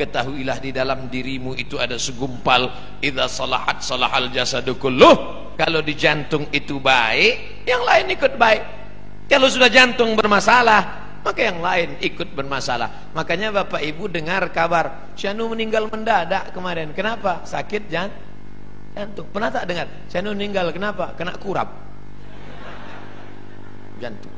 ketahuilah 0.00 0.56
di 0.64 0.72
dalam 0.72 1.12
dirimu 1.12 1.52
itu 1.52 1.76
ada 1.76 2.00
segumpal. 2.00 2.96
Idza 3.04 3.28
salahat 3.28 3.84
salahal 3.84 4.32
jasadu 4.32 4.80
kulluh. 4.80 5.52
Kalau 5.60 5.84
di 5.84 5.92
jantung 5.92 6.48
itu 6.48 6.80
baik, 6.80 7.68
yang 7.68 7.84
lain 7.84 8.16
ikut 8.16 8.40
baik. 8.40 8.79
Kalau 9.30 9.46
sudah 9.46 9.70
jantung 9.70 10.18
bermasalah, 10.18 11.00
maka 11.22 11.38
yang 11.38 11.62
lain 11.62 12.02
ikut 12.02 12.34
bermasalah. 12.34 13.14
Makanya 13.14 13.54
Bapak 13.54 13.78
Ibu 13.78 14.10
dengar 14.10 14.50
kabar 14.50 15.14
Syanu 15.14 15.54
meninggal 15.54 15.86
mendadak 15.86 16.50
kemarin. 16.50 16.90
Kenapa? 16.90 17.46
Sakit 17.46 17.86
jan 17.86 18.10
jantung. 18.90 19.30
Pernah 19.30 19.54
tak 19.54 19.70
dengar? 19.70 19.86
Syanu 20.10 20.34
meninggal 20.34 20.74
kenapa? 20.74 21.14
Kena 21.14 21.38
kurap. 21.38 21.70
Jantung. 24.02 24.34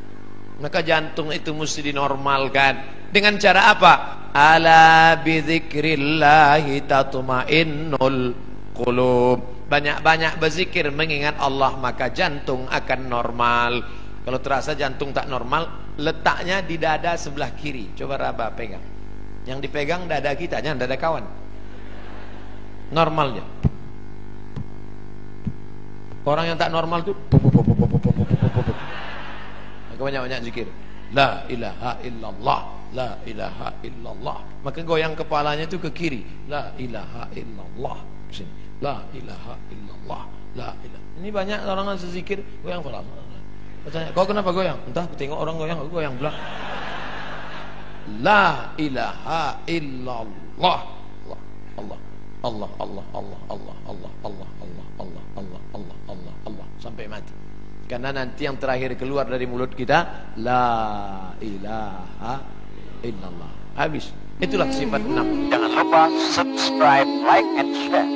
Maka 0.60 0.84
jantung 0.84 1.32
itu 1.32 1.56
mesti 1.56 1.80
dinormalkan. 1.88 3.06
Dengan 3.08 3.40
cara 3.40 3.72
apa? 3.72 3.92
Ala 4.36 5.16
bidzikrillahi 5.24 6.84
tatmainnul 6.84 8.20
qulub. 8.76 9.40
Banyak-banyak 9.72 10.36
berzikir 10.36 10.92
mengingat 10.92 11.40
Allah 11.40 11.80
maka 11.80 12.12
jantung 12.12 12.68
akan 12.68 13.00
normal. 13.08 14.01
Kalau 14.22 14.38
terasa 14.38 14.78
jantung 14.78 15.10
tak 15.10 15.26
normal, 15.26 15.94
letaknya 15.98 16.62
di 16.62 16.78
dada 16.78 17.18
sebelah 17.18 17.50
kiri. 17.58 17.90
Coba 17.98 18.18
raba 18.18 18.54
pegang. 18.54 18.82
Yang 19.42 19.66
dipegang 19.66 20.06
dada 20.06 20.30
kita, 20.38 20.62
jangan 20.62 20.86
dada 20.86 20.94
kawan. 20.94 21.26
Normalnya. 22.94 23.42
Orang 26.22 26.46
yang 26.46 26.54
tak 26.54 26.70
normal 26.70 27.02
tuh 27.02 27.18
banyak-banyak 30.02 30.40
zikir. 30.50 30.66
La 31.14 31.46
ilaha 31.46 31.98
illallah, 32.02 32.60
la 32.94 33.08
ilaha 33.22 33.68
illallah. 33.86 34.38
Maka 34.66 34.82
goyang 34.82 35.14
kepalanya 35.14 35.66
itu 35.66 35.78
ke 35.78 35.90
kiri. 35.94 36.22
La 36.50 36.74
ilaha 36.78 37.30
illallah. 37.34 37.98
Sini. 38.34 38.50
La 38.82 38.98
ilaha 39.14 39.54
illallah, 39.70 40.22
la 40.58 40.74
ilaha. 40.74 41.06
Ini 41.22 41.28
banyak 41.30 41.58
orang 41.62 41.94
yang 41.94 41.98
zikir 42.02 42.42
goyang 42.66 42.82
kepala. 42.82 43.06
Tanya, 43.90 44.14
kau 44.14 44.22
kenapa 44.22 44.54
goyang? 44.54 44.78
Entah, 44.86 45.10
tengok 45.18 45.38
orang 45.42 45.58
goyang, 45.58 45.78
aku 45.82 45.90
goyang 45.90 46.14
pula. 46.14 46.30
La 48.22 48.70
ilaha 48.78 49.58
illallah. 49.66 50.80
Allah, 51.42 51.98
Allah, 52.42 52.70
Allah, 52.78 53.04
Allah, 53.10 53.10
Allah, 53.14 53.38
Allah, 53.50 53.72
Allah, 53.86 54.10
Allah, 54.22 54.48
Allah, 54.98 55.22
Allah, 55.34 55.60
Allah, 55.74 55.96
Allah, 56.10 56.34
Allah, 56.46 56.66
sampai 56.78 57.06
mati. 57.10 57.34
Karena 57.90 58.14
nanti 58.14 58.46
yang 58.46 58.58
terakhir 58.58 58.94
keluar 58.94 59.26
dari 59.26 59.46
mulut 59.50 59.74
kita, 59.74 60.30
La 60.38 61.34
ilaha 61.42 62.38
illallah. 63.02 63.50
Habis. 63.74 64.14
Itulah 64.42 64.70
sifat 64.74 65.02
enam. 65.06 65.50
Jangan 65.50 65.70
lupa 65.70 66.02
subscribe, 66.34 67.10
like, 67.22 67.50
and 67.58 67.70
share. 67.86 68.10